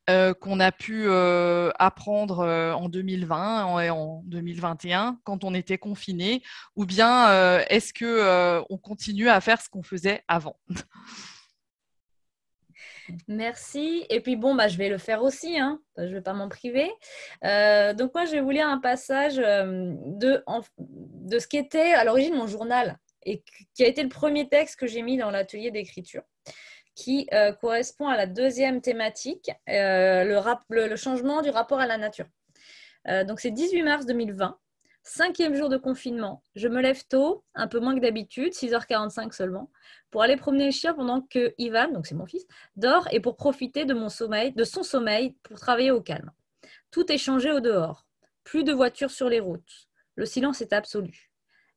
euh, 0.09 0.33
qu'on 0.33 0.61
a 0.61 0.71
pu 0.71 1.11
apprendre 1.11 2.45
en 2.45 2.87
2020 2.87 3.81
et 3.81 3.89
en 3.89 4.21
2021 4.27 5.19
quand 5.25 5.43
on 5.43 5.53
était 5.53 5.77
confiné 5.77 6.41
ou 6.75 6.85
bien 6.85 7.59
est-ce 7.63 7.93
qu'on 7.93 8.77
continue 8.77 9.27
à 9.27 9.41
faire 9.41 9.61
ce 9.61 9.67
qu'on 9.67 9.83
faisait 9.83 10.23
avant? 10.29 10.57
Merci. 13.27 14.05
Et 14.09 14.21
puis 14.21 14.35
bon, 14.35 14.55
bah, 14.55 14.67
je 14.67 14.77
vais 14.77 14.89
le 14.89 14.97
faire 14.97 15.23
aussi, 15.23 15.59
hein. 15.59 15.81
je 15.97 16.03
ne 16.03 16.13
vais 16.15 16.21
pas 16.21 16.33
m'en 16.33 16.49
priver. 16.49 16.91
Euh, 17.43 17.93
donc 17.93 18.13
moi, 18.13 18.25
je 18.25 18.31
vais 18.31 18.41
vous 18.41 18.49
lire 18.49 18.67
un 18.67 18.79
passage 18.79 19.39
euh, 19.39 19.93
de, 20.05 20.43
ce 21.39 21.47
qui 21.47 21.57
était 21.57 21.93
à 21.93 22.03
l'origine 22.03 22.35
mon 22.35 22.47
journal 22.47 22.97
et 23.23 23.43
qui 23.73 23.83
a 23.83 23.87
été 23.87 24.01
le 24.01 24.09
premier 24.09 24.47
texte 24.47 24.77
que 24.77 24.87
j'ai 24.87 25.01
mis 25.01 25.17
dans 25.17 25.29
l'atelier 25.29 25.71
d'écriture, 25.71 26.23
qui 26.95 27.27
euh, 27.33 27.51
correspond 27.51 28.07
à 28.07 28.15
la 28.15 28.27
deuxième 28.27 28.81
thématique, 28.81 29.51
le, 29.67 30.87
le, 30.87 30.95
changement 30.95 31.41
du 31.41 31.49
rapport 31.49 31.79
à 31.79 31.85
la 31.85 31.97
nature. 31.97 32.27
donc 33.27 33.39
c'est 33.39 33.51
18 33.51 33.83
mars 33.83 34.05
2020. 34.05 34.57
Cinquième 35.03 35.55
jour 35.55 35.69
de 35.69 35.77
confinement. 35.77 36.43
Je 36.55 36.67
me 36.67 36.81
lève 36.81 37.03
tôt, 37.07 37.43
un 37.55 37.67
peu 37.67 37.79
moins 37.79 37.95
que 37.95 38.01
d'habitude, 38.01 38.53
6h45 38.53 39.31
seulement, 39.33 39.71
pour 40.11 40.21
aller 40.21 40.35
promener 40.35 40.65
le 40.65 40.71
chien 40.71 40.93
pendant 40.93 41.21
que 41.21 41.53
Ivan, 41.57 41.91
donc 41.91 42.05
c'est 42.05 42.15
mon 42.15 42.25
fils, 42.25 42.45
dort 42.75 43.07
et 43.11 43.19
pour 43.19 43.35
profiter 43.35 43.85
de, 43.85 43.93
mon 43.93 44.09
sommeil, 44.09 44.51
de 44.51 44.63
son 44.63 44.83
sommeil 44.83 45.35
pour 45.43 45.59
travailler 45.59 45.91
au 45.91 46.01
calme. 46.01 46.31
Tout 46.91 47.11
est 47.11 47.17
changé 47.17 47.51
au 47.51 47.59
dehors. 47.59 48.05
Plus 48.43 48.63
de 48.63 48.73
voitures 48.73 49.11
sur 49.11 49.29
les 49.29 49.39
routes. 49.39 49.87
Le 50.15 50.25
silence 50.25 50.61
est 50.61 50.73
absolu. 50.73 51.31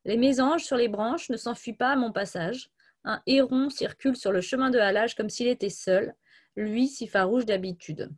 Les 0.05 0.17
mésanges 0.17 0.65
sur 0.65 0.77
les 0.77 0.89
branches 0.89 1.31
ne 1.31 1.37
s'enfuient 1.37 1.77
pas 1.77 1.91
à 1.91 1.97
mon 1.97 2.13
passage. 2.13 2.71
Un 3.05 3.23
héron 3.27 3.71
circule 3.71 4.17
sur 4.17 4.33
le 4.33 4.41
chemin 4.41 4.71
de 4.71 4.79
halage 4.79 5.15
comme 5.15 5.31
s'il 5.31 5.47
était 5.49 5.71
seul, 5.71 6.15
lui 6.57 6.89
si 6.89 7.07
farouche 7.07 7.47
d'habitude. 7.47 8.11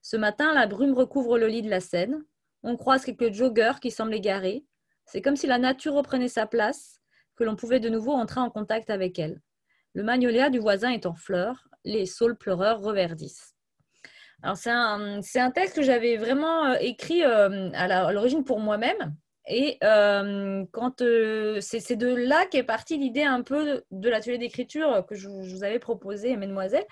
Ce 0.00 0.16
matin, 0.16 0.52
la 0.52 0.66
brume 0.66 0.94
recouvre 0.94 1.38
le 1.38 1.46
lit 1.46 1.62
de 1.62 1.70
la 1.70 1.80
Seine. 1.80 2.24
On 2.62 2.76
croise 2.76 3.04
quelques 3.04 3.32
joggeurs 3.32 3.80
qui 3.80 3.90
semblent 3.90 4.14
égarés. 4.14 4.64
C'est 5.06 5.22
comme 5.22 5.36
si 5.36 5.46
la 5.46 5.58
nature 5.58 5.94
reprenait 5.94 6.28
sa 6.28 6.46
place, 6.46 7.00
que 7.36 7.44
l'on 7.44 7.56
pouvait 7.56 7.80
de 7.80 7.88
nouveau 7.88 8.12
entrer 8.12 8.40
en 8.40 8.50
contact 8.50 8.90
avec 8.90 9.18
elle. 9.18 9.40
Le 9.94 10.02
magnolia 10.02 10.48
du 10.48 10.58
voisin 10.58 10.90
est 10.90 11.06
en 11.06 11.14
fleurs, 11.14 11.68
les 11.84 12.06
saules 12.06 12.36
pleureurs 12.36 12.80
reverdissent. 12.80 13.54
Alors 14.42 14.56
c'est 14.56 14.70
un, 14.70 15.20
un, 15.20 15.50
texte 15.50 15.76
que 15.76 15.82
j'avais 15.82 16.16
vraiment 16.16 16.66
euh, 16.66 16.76
écrit 16.80 17.22
euh, 17.22 17.70
à 17.74 18.12
l'origine 18.12 18.44
pour 18.44 18.58
moi-même. 18.58 19.14
Et 19.48 19.78
euh, 19.82 20.64
quand 20.72 21.02
c'est 21.60 21.96
de 21.96 22.14
là 22.14 22.46
qu'est 22.46 22.62
partie 22.62 22.96
l'idée 22.96 23.24
un 23.24 23.42
peu 23.42 23.82
de, 23.90 24.08
l'atelier 24.08 24.38
d'écriture 24.38 25.04
que 25.06 25.14
je, 25.14 25.28
je, 25.42 25.54
vous 25.54 25.64
avais 25.64 25.80
proposé, 25.80 26.36
mesdemoiselles, 26.36 26.86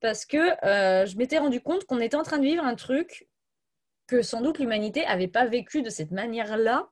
parce 0.00 0.26
que 0.26 0.36
je 0.36 1.16
m'étais 1.16 1.38
rendu 1.38 1.60
compte 1.60 1.84
qu'on 1.84 2.00
était 2.00 2.16
en 2.16 2.24
train 2.24 2.38
de 2.38 2.44
vivre 2.44 2.64
un 2.64 2.74
truc 2.74 3.28
que 4.12 4.20
sans 4.20 4.42
doute 4.42 4.58
l'humanité 4.58 5.06
n'avait 5.06 5.26
pas 5.26 5.46
vécu 5.46 5.80
de 5.80 5.88
cette 5.88 6.10
manière-là 6.10 6.90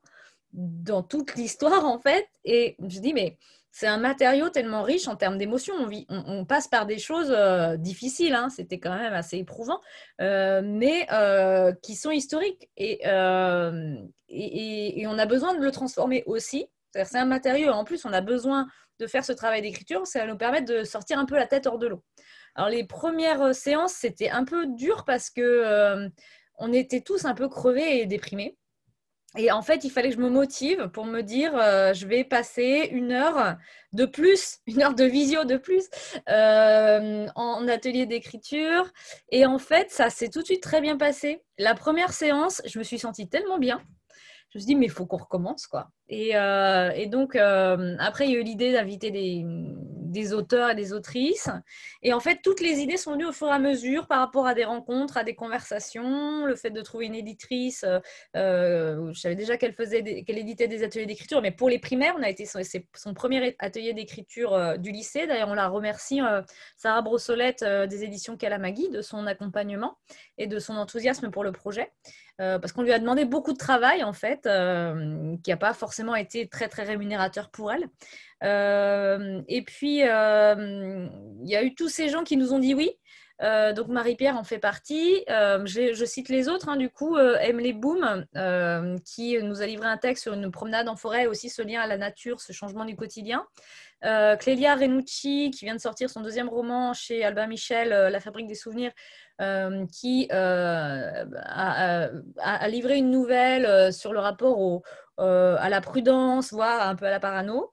dans 0.53 1.03
toute 1.03 1.35
l'histoire, 1.35 1.85
en 1.85 1.99
fait. 1.99 2.27
Et 2.45 2.75
je 2.79 2.99
dis, 2.99 3.13
mais 3.13 3.37
c'est 3.69 3.85
un 3.85 3.99
matériau 3.99 4.49
tellement 4.49 4.81
riche 4.81 5.07
en 5.07 5.15
termes 5.15 5.37
d'émotions. 5.37 5.75
On, 6.09 6.45
passe 6.45 6.67
par 6.67 6.87
des 6.87 6.97
choses 6.97 7.31
euh, 7.31 7.77
difficiles, 7.77 8.33
hein. 8.33 8.49
c'était 8.49 8.79
quand 8.79 8.95
même 8.97 9.13
assez 9.13 9.37
éprouvant, 9.37 9.79
euh, 10.19 10.63
mais 10.65 11.05
euh, 11.13 11.73
qui 11.83 11.93
sont 11.93 12.09
historiques. 12.09 12.71
Et, 12.75 13.01
et, 14.27 15.07
on 15.07 15.17
a 15.19 15.25
besoin 15.27 15.53
de 15.53 15.63
le 15.63 15.71
transformer 15.71 16.23
aussi. 16.25 16.65
C'est 16.91 17.19
un 17.19 17.25
matériau, 17.25 17.69
en 17.69 17.83
plus, 17.83 18.03
on 18.03 18.13
a 18.13 18.21
besoin 18.21 18.67
de 18.99 19.05
faire 19.05 19.23
ce 19.23 19.31
travail 19.31 19.61
d'écriture, 19.61 20.07
ça 20.07 20.19
va 20.19 20.25
nous 20.25 20.37
permettre 20.37 20.65
de 20.65 20.83
sortir 20.83 21.19
un 21.19 21.25
peu 21.25 21.35
la 21.35 21.45
tête 21.45 21.67
hors 21.67 21.77
de 21.77 21.87
l'eau. 21.87 22.03
Alors, 22.55 22.69
les 22.69 22.83
premières 22.83 23.53
séances, 23.53 23.93
c'était 23.93 24.29
un 24.29 24.43
peu 24.43 24.65
dur 24.65 25.05
parce 25.05 25.29
que 25.29 26.09
on 26.61 26.71
était 26.71 27.01
tous 27.01 27.25
un 27.25 27.33
peu 27.33 27.49
crevés 27.49 28.01
et 28.01 28.05
déprimés. 28.05 28.57
et 29.37 29.51
en 29.51 29.61
fait, 29.61 29.83
il 29.83 29.89
fallait 29.89 30.09
que 30.09 30.15
je 30.15 30.21
me 30.21 30.29
motive 30.29 30.89
pour 30.93 31.05
me 31.05 31.21
dire, 31.21 31.55
euh, 31.55 31.93
je 31.93 32.05
vais 32.05 32.23
passer 32.23 32.89
une 32.91 33.11
heure 33.11 33.57
de 33.93 34.05
plus, 34.05 34.59
une 34.67 34.81
heure 34.83 34.93
de 34.93 35.03
visio 35.03 35.43
de 35.43 35.57
plus 35.57 35.89
euh, 36.29 37.27
en 37.35 37.67
atelier 37.67 38.05
d'écriture. 38.05 38.91
Et 39.29 39.45
en 39.45 39.57
fait, 39.57 39.91
ça 39.91 40.09
s'est 40.09 40.29
tout 40.29 40.41
de 40.41 40.45
suite 40.45 40.63
très 40.63 40.81
bien 40.81 40.97
passé. 40.97 41.43
La 41.57 41.75
première 41.75 42.13
séance, 42.13 42.61
je 42.65 42.77
me 42.79 42.83
suis 42.83 42.99
sentie 42.99 43.27
tellement 43.27 43.57
bien. 43.57 43.81
Je 44.49 44.57
me 44.57 44.61
suis 44.61 44.67
dit, 44.67 44.75
mais 44.75 44.87
il 44.87 44.91
faut 44.91 45.05
qu'on 45.05 45.17
recommence, 45.17 45.65
quoi. 45.65 45.89
Et, 46.11 46.35
euh, 46.35 46.91
et 46.91 47.07
donc, 47.07 47.35
après, 47.35 48.27
il 48.27 48.31
y 48.31 48.35
a 48.35 48.39
eu 48.39 48.43
l'idée 48.43 48.73
d'inviter 48.73 49.09
des, 50.11 50.33
auteurs 50.33 50.69
et 50.69 50.75
des 50.75 50.93
autrices. 50.93 51.49
Et 52.03 52.13
en 52.13 52.19
fait, 52.19 52.39
toutes 52.43 52.59
les 52.59 52.79
idées 52.79 52.97
sont 52.97 53.13
venues 53.13 53.25
au 53.25 53.31
fur 53.31 53.47
et 53.47 53.51
à 53.51 53.59
mesure 53.59 54.07
par 54.07 54.19
rapport 54.19 54.45
à 54.45 54.53
des 54.53 54.65
rencontres, 54.65 55.17
à 55.17 55.23
des 55.23 55.35
conversations, 55.35 56.45
le 56.45 56.55
fait 56.55 56.69
de 56.69 56.81
trouver 56.81 57.05
une 57.05 57.15
éditrice. 57.15 57.83
Euh, 57.83 57.99
euh 58.35 59.11
je 59.13 59.19
savais 59.19 59.35
déjà 59.35 59.57
qu'elle 59.57 59.73
faisait, 59.73 60.23
qu'elle 60.23 60.37
éditait 60.37 60.67
des 60.67 60.83
ateliers 60.83 61.05
d'écriture, 61.05 61.41
mais 61.41 61.51
pour 61.51 61.69
les 61.69 61.79
primaires, 61.79 62.13
on 62.17 62.23
a 62.23 62.29
été 62.29 62.45
son, 62.45 62.59
son 62.95 63.13
premier 63.13 63.55
atelier 63.59 63.93
d'écriture 63.93 64.53
euh, 64.53 64.77
du 64.77 64.91
lycée. 64.91 65.27
D'ailleurs, 65.27 65.49
on 65.49 65.53
la 65.53 65.69
remercie, 65.69 66.21
euh, 66.21 66.41
Sarah 66.75 67.01
Brossolette 67.01 67.63
des 67.63 68.03
éditions 68.03 68.35
Kalamagi, 68.35 68.89
de 68.89 69.01
son 69.01 69.27
accompagnement 69.27 69.97
et 70.37 70.47
de 70.47 70.59
son 70.59 70.75
enthousiasme 70.75 71.31
pour 71.31 71.43
le 71.43 71.51
projet. 71.51 71.91
parce 72.37 72.71
qu'on 72.71 72.81
lui 72.81 72.91
a 72.91 72.99
demandé 72.99 73.23
beaucoup 73.23 73.53
de 73.53 73.57
travail, 73.57 74.03
en 74.03 74.13
fait, 74.13 74.49
qui 75.43 75.49
n'a 75.51 75.57
pas 75.57 75.73
forcément 75.73 76.00
été 76.15 76.47
très, 76.47 76.67
très 76.67 76.83
rémunérateur 76.83 77.49
pour 77.49 77.71
elle. 77.71 77.87
Euh, 78.43 79.41
et 79.47 79.61
puis, 79.63 80.03
euh, 80.03 81.07
il 81.43 81.49
y 81.49 81.55
a 81.55 81.63
eu 81.63 81.75
tous 81.75 81.89
ces 81.89 82.09
gens 82.09 82.23
qui 82.23 82.37
nous 82.37 82.53
ont 82.53 82.59
dit 82.59 82.73
oui. 82.73 82.91
Euh, 83.41 83.73
donc 83.73 83.87
Marie-Pierre 83.87 84.37
en 84.37 84.43
fait 84.43 84.59
partie. 84.59 85.23
Je, 85.27 86.05
cite 86.05 86.29
les 86.29 86.47
autres, 86.47 86.69
hein, 86.69 86.77
du 86.77 86.89
coup, 86.89 87.17
Emily 87.17 87.73
Boom, 87.73 88.25
qui 89.05 89.41
nous 89.41 89.61
a 89.61 89.65
livré 89.65 89.87
un 89.87 89.97
texte 89.97 90.23
sur 90.23 90.33
une 90.33 90.51
promenade 90.51 90.87
en 90.87 90.95
forêt, 90.95 91.25
aussi 91.25 91.49
ce 91.49 91.61
lien 91.61 91.81
à 91.81 91.87
la 91.87 91.97
nature, 91.97 92.39
ce 92.39 92.53
changement 92.53 92.85
du 92.85 92.95
quotidien. 92.95 93.45
Clélia 94.01 94.75
Renucci, 94.75 95.51
qui 95.51 95.65
vient 95.65 95.75
de 95.75 95.81
sortir 95.81 96.09
son 96.09 96.21
deuxième 96.21 96.49
roman 96.49 96.93
chez 96.93 97.23
Albin 97.23 97.47
Michel, 97.47 97.89
La 97.89 98.19
fabrique 98.19 98.47
des 98.47 98.55
souvenirs, 98.55 98.91
qui 99.91 100.27
a, 100.31 101.27
livré 102.67 102.97
une 102.97 103.11
nouvelle 103.11 103.93
sur 103.93 104.13
le 104.13 104.19
rapport 104.19 104.81
euh, 105.21 105.55
à 105.59 105.69
la 105.69 105.81
prudence, 105.81 106.51
voire 106.51 106.87
un 106.87 106.95
peu 106.95 107.05
à 107.05 107.11
la 107.11 107.19
parano. 107.19 107.71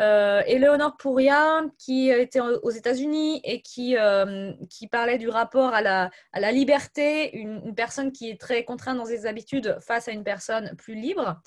Euh, 0.00 0.42
et 0.46 0.58
Léonore 0.58 0.98
Pouria, 0.98 1.62
qui 1.78 2.10
était 2.10 2.40
aux 2.40 2.70
États-Unis 2.70 3.40
et 3.42 3.62
qui, 3.62 3.96
euh, 3.96 4.52
parlait 4.92 5.16
du 5.16 5.30
rapport 5.30 5.72
à 5.72 5.80
la, 5.80 6.52
liberté, 6.52 7.34
une, 7.34 7.74
personne 7.74 8.12
qui 8.12 8.28
est 8.28 8.38
très 8.38 8.64
contrainte 8.64 8.98
dans 8.98 9.06
ses 9.06 9.24
habitudes 9.24 9.78
face 9.80 10.08
à 10.08 10.12
une 10.12 10.24
personne 10.24 10.74
plus 10.76 10.94
libre. 10.94 11.40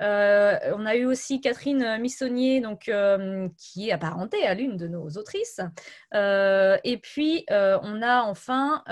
Euh, 0.00 0.58
on 0.76 0.86
a 0.86 0.96
eu 0.96 1.04
aussi 1.04 1.40
Catherine 1.40 1.98
Missonnier, 1.98 2.60
donc, 2.60 2.88
euh, 2.88 3.48
qui 3.58 3.88
est 3.88 3.92
apparentée 3.92 4.46
à 4.46 4.54
l'une 4.54 4.76
de 4.76 4.88
nos 4.88 5.08
autrices. 5.10 5.60
Euh, 6.14 6.78
et 6.84 6.96
puis, 6.96 7.44
on 7.50 8.02
a 8.02 8.22
enfin, 8.22 8.82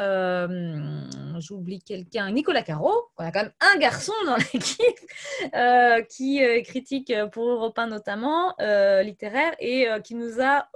j'oublie 1.39 1.81
quelqu'un, 1.81 2.31
Nicolas 2.31 2.63
Caro. 2.63 2.93
On 3.19 3.25
a 3.25 3.33
quand 3.33 3.43
même 3.43 3.53
un 3.61 3.79
garçon 3.79 4.13
dans 4.27 4.37
l'équipe 4.53 6.09
qui 6.09 6.63
critique 6.65 7.13
pour 7.33 7.49
Europe 7.49 7.79
1 7.79 7.89
notamment, 7.89 8.55
littéraire, 9.03 9.55
et 9.59 9.87
qui 10.05 10.15
nous 10.15 10.41
a 10.41 10.69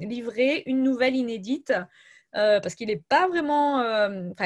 livré 0.00 0.62
une 0.66 0.82
nouvelle 0.82 1.16
inédite. 1.16 1.72
parce 2.32 2.74
qu'il 2.74 2.88
n'est 2.88 3.02
pas 3.08 3.26
vraiment, 3.26 3.82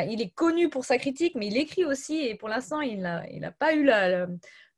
il 0.08 0.22
est 0.22 0.34
connu 0.34 0.68
pour 0.68 0.84
sa 0.84 0.98
critique, 0.98 1.34
mais 1.34 1.48
il 1.48 1.56
écrit 1.56 1.84
aussi, 1.84 2.26
et 2.26 2.34
pour 2.34 2.48
l'instant, 2.48 2.80
il 2.80 3.00
n'a 3.00 3.50
pas 3.52 3.74
eu 3.74 3.84
la, 3.84 4.26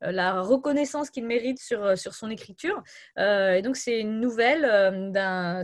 la 0.00 0.40
reconnaissance 0.42 1.10
qu'il 1.10 1.26
mérite 1.26 1.58
sur, 1.58 1.84
euh, 1.84 1.96
sur 1.96 2.14
son 2.14 2.30
écriture. 2.30 2.82
Euh, 3.18 3.54
et 3.54 3.62
donc, 3.62 3.76
c'est 3.76 4.00
une 4.00 4.20
nouvelle 4.20 4.64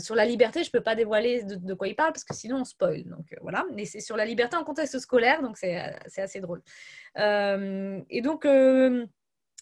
sur 0.01 0.15
la 0.15 0.25
liberté. 0.25 0.63
Je 0.63 0.69
ne 0.69 0.73
peux 0.73 0.83
pas 0.83 0.95
dévoiler 0.95 1.45
de, 1.45 1.75
quoi 1.75 1.89
il 1.89 1.97
parle 1.97 2.13
parce 2.13 2.25
que 2.25 2.35
sinon 2.35 2.59
on 2.59 2.65
spoil. 2.65 3.05
Donc, 3.05 3.27
voilà. 3.43 3.65
Mais 3.73 3.85
c'est 3.85 4.01
sur 4.01 4.17
la 4.17 4.25
liberté 4.25 4.57
en 4.57 4.65
contexte 4.65 4.99
scolaire, 4.99 5.43
donc 5.43 5.57
c'est 5.57 5.77
assez 6.17 6.41
drôle. 6.41 6.63
et 7.17 8.21
donc, 8.23 8.47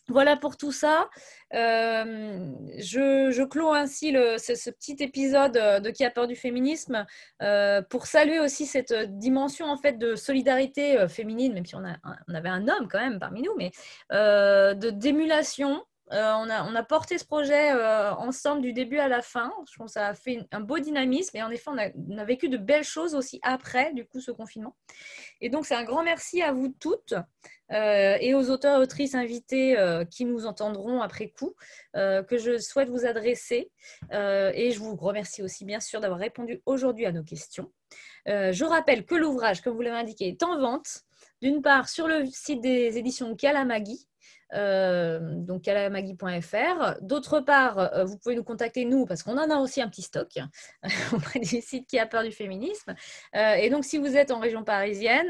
voilà 0.08 0.36
pour 0.36 0.56
tout 0.56 0.72
ça. 0.72 1.08
Euh, 1.54 2.50
je, 2.78 3.44
clôt 3.44 3.72
ainsi 3.72 4.12
ce, 4.12 4.70
petit 4.70 4.96
épisode 5.00 5.52
de 5.52 5.90
Qui 5.90 6.04
a 6.04 6.10
peur 6.10 6.26
du 6.26 6.36
féminisme 6.36 7.06
euh, 7.42 7.82
pour 7.82 8.06
saluer 8.06 8.40
aussi 8.40 8.66
cette 8.66 8.92
dimension 9.18 9.66
en 9.66 9.76
fait 9.76 9.98
de 9.98 10.16
solidarité 10.16 10.98
euh, 10.98 11.08
féminine, 11.08 11.54
même 11.54 11.66
si 11.66 11.76
on, 11.76 11.82
on 12.28 12.34
avait 12.34 12.48
un 12.48 12.68
homme 12.68 12.88
quand 12.90 13.00
même 13.00 13.18
parmi 13.18 13.42
nous, 13.42 13.54
mais 13.56 13.70
de 14.10 14.90
d'émulation 14.90 15.82
euh, 16.12 16.34
on, 16.34 16.74
a, 16.74 16.82
porté 16.82 17.16
ce 17.16 17.24
projet 17.24 17.72
euh, 17.72 18.12
ensemble 18.14 18.60
du 18.60 18.74
début 18.74 18.98
à 18.98 19.08
la 19.08 19.22
fin. 19.22 19.50
Je 19.70 19.76
pense 19.76 19.94
que 19.94 20.00
ça 20.00 20.08
a 20.08 20.14
fait 20.14 20.46
un 20.50 20.60
beau 20.60 20.78
dynamisme. 20.78 21.36
Et 21.36 21.42
en 21.42 21.50
effet, 21.50 21.70
on 21.70 22.18
a, 22.18 22.24
vécu 22.24 22.48
de 22.48 22.58
belles 22.58 22.84
choses 22.84 23.14
aussi 23.14 23.40
après, 23.42 23.94
du 23.94 24.04
coup, 24.06 24.20
ce 24.20 24.30
confinement. 24.30 24.76
Et 25.42 25.50
donc, 25.50 25.66
c'est 25.66 25.74
un 25.74 25.85
grand 25.85 26.02
merci 26.02 26.40
à 26.40 26.52
vous 26.52 26.68
toutes 26.68 27.12
euh, 27.70 28.16
et 28.20 28.35
aux 28.35 28.48
auteurs 28.48 28.81
et 28.81 28.83
autrices 28.83 29.14
invités 29.14 29.76
qui 30.11 30.24
nous 30.24 30.46
entendront 30.46 31.02
après 31.02 31.28
coup, 31.28 31.55
que 31.94 32.38
je 32.38 32.59
souhaite 32.59 32.88
vous 32.88 33.05
adresser. 33.05 33.70
et 34.11 34.70
je 34.70 34.78
vous 34.78 34.96
remercie 34.96 35.42
aussi, 35.42 35.64
bien 35.64 35.81
sûr, 35.81 36.00
d'avoir 36.00 36.20
répondu 36.20 36.62
aujourd'hui 36.64 37.07
à 37.07 37.12
nos 37.12 37.24
questions. 37.24 37.70
je 38.26 38.64
rappelle 38.64 39.05
que 39.05 39.14
l'ouvrage, 39.14 39.61
comme 39.61 39.74
vous 39.74 39.83
l'avez 39.83 39.98
indiqué, 39.98 40.28
est 40.28 40.42
en 40.42 40.59
vente. 40.59 41.02
D'une 41.42 41.61
part, 41.61 41.88
sur 41.88 42.07
le 42.07 42.24
site 42.26 42.61
des 42.61 42.98
éditions 42.98 43.35
Kalamagi, 43.35 44.07
euh, 44.07 44.12
donc 44.52 45.62
calamagui.fr. 45.62 47.00
D'autre 47.00 47.40
part, 47.40 47.78
euh, 47.78 48.04
vous 48.04 48.18
pouvez 48.18 48.35
nous 48.35 48.44
contacter, 48.44 48.85
nous, 48.85 49.06
parce 49.06 49.22
qu'on 49.22 49.38
en 49.38 49.50
a 49.50 49.56
aussi 49.56 49.80
un 49.80 49.88
petit 49.88 50.02
stock 50.02 50.28
auprès 51.12 51.40
du 51.40 51.61
site 51.61 51.87
qui 51.88 51.98
a 51.98 52.06
peur 52.06 52.22
du 52.22 52.32
féminisme. 52.32 52.94
Euh, 53.35 53.54
et 53.54 53.70
donc, 53.70 53.85
si 53.85 53.98
vous 53.98 54.16
êtes 54.16 54.30
en 54.30 54.38
région 54.38 54.64
parisienne, 54.64 55.28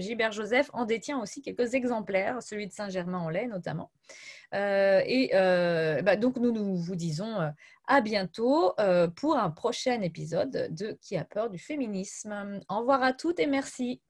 Gilbert 0.00 0.32
Joseph 0.32 0.70
en 0.72 0.84
détient 0.84 1.20
aussi 1.20 1.42
quelques 1.42 1.74
exemplaires, 1.74 2.42
celui 2.42 2.66
de 2.66 2.72
Saint-Germain-en-Laye 2.72 3.48
notamment. 3.48 3.90
et 4.52 5.30
bah, 5.32 6.16
donc, 6.16 6.36
nous, 6.36 6.52
nous 6.52 6.76
vous 6.76 6.96
disons 6.96 7.52
à 7.86 8.00
bientôt 8.00 8.74
pour 9.16 9.36
un 9.36 9.50
prochain 9.50 10.00
épisode 10.02 10.68
de 10.70 10.98
Qui 11.00 11.16
a 11.16 11.24
peur 11.24 11.50
du 11.50 11.58
féminisme. 11.58 12.60
Au 12.68 12.80
revoir 12.80 13.02
à 13.02 13.12
toutes 13.12 13.40
et 13.40 13.46
merci. 13.46 14.02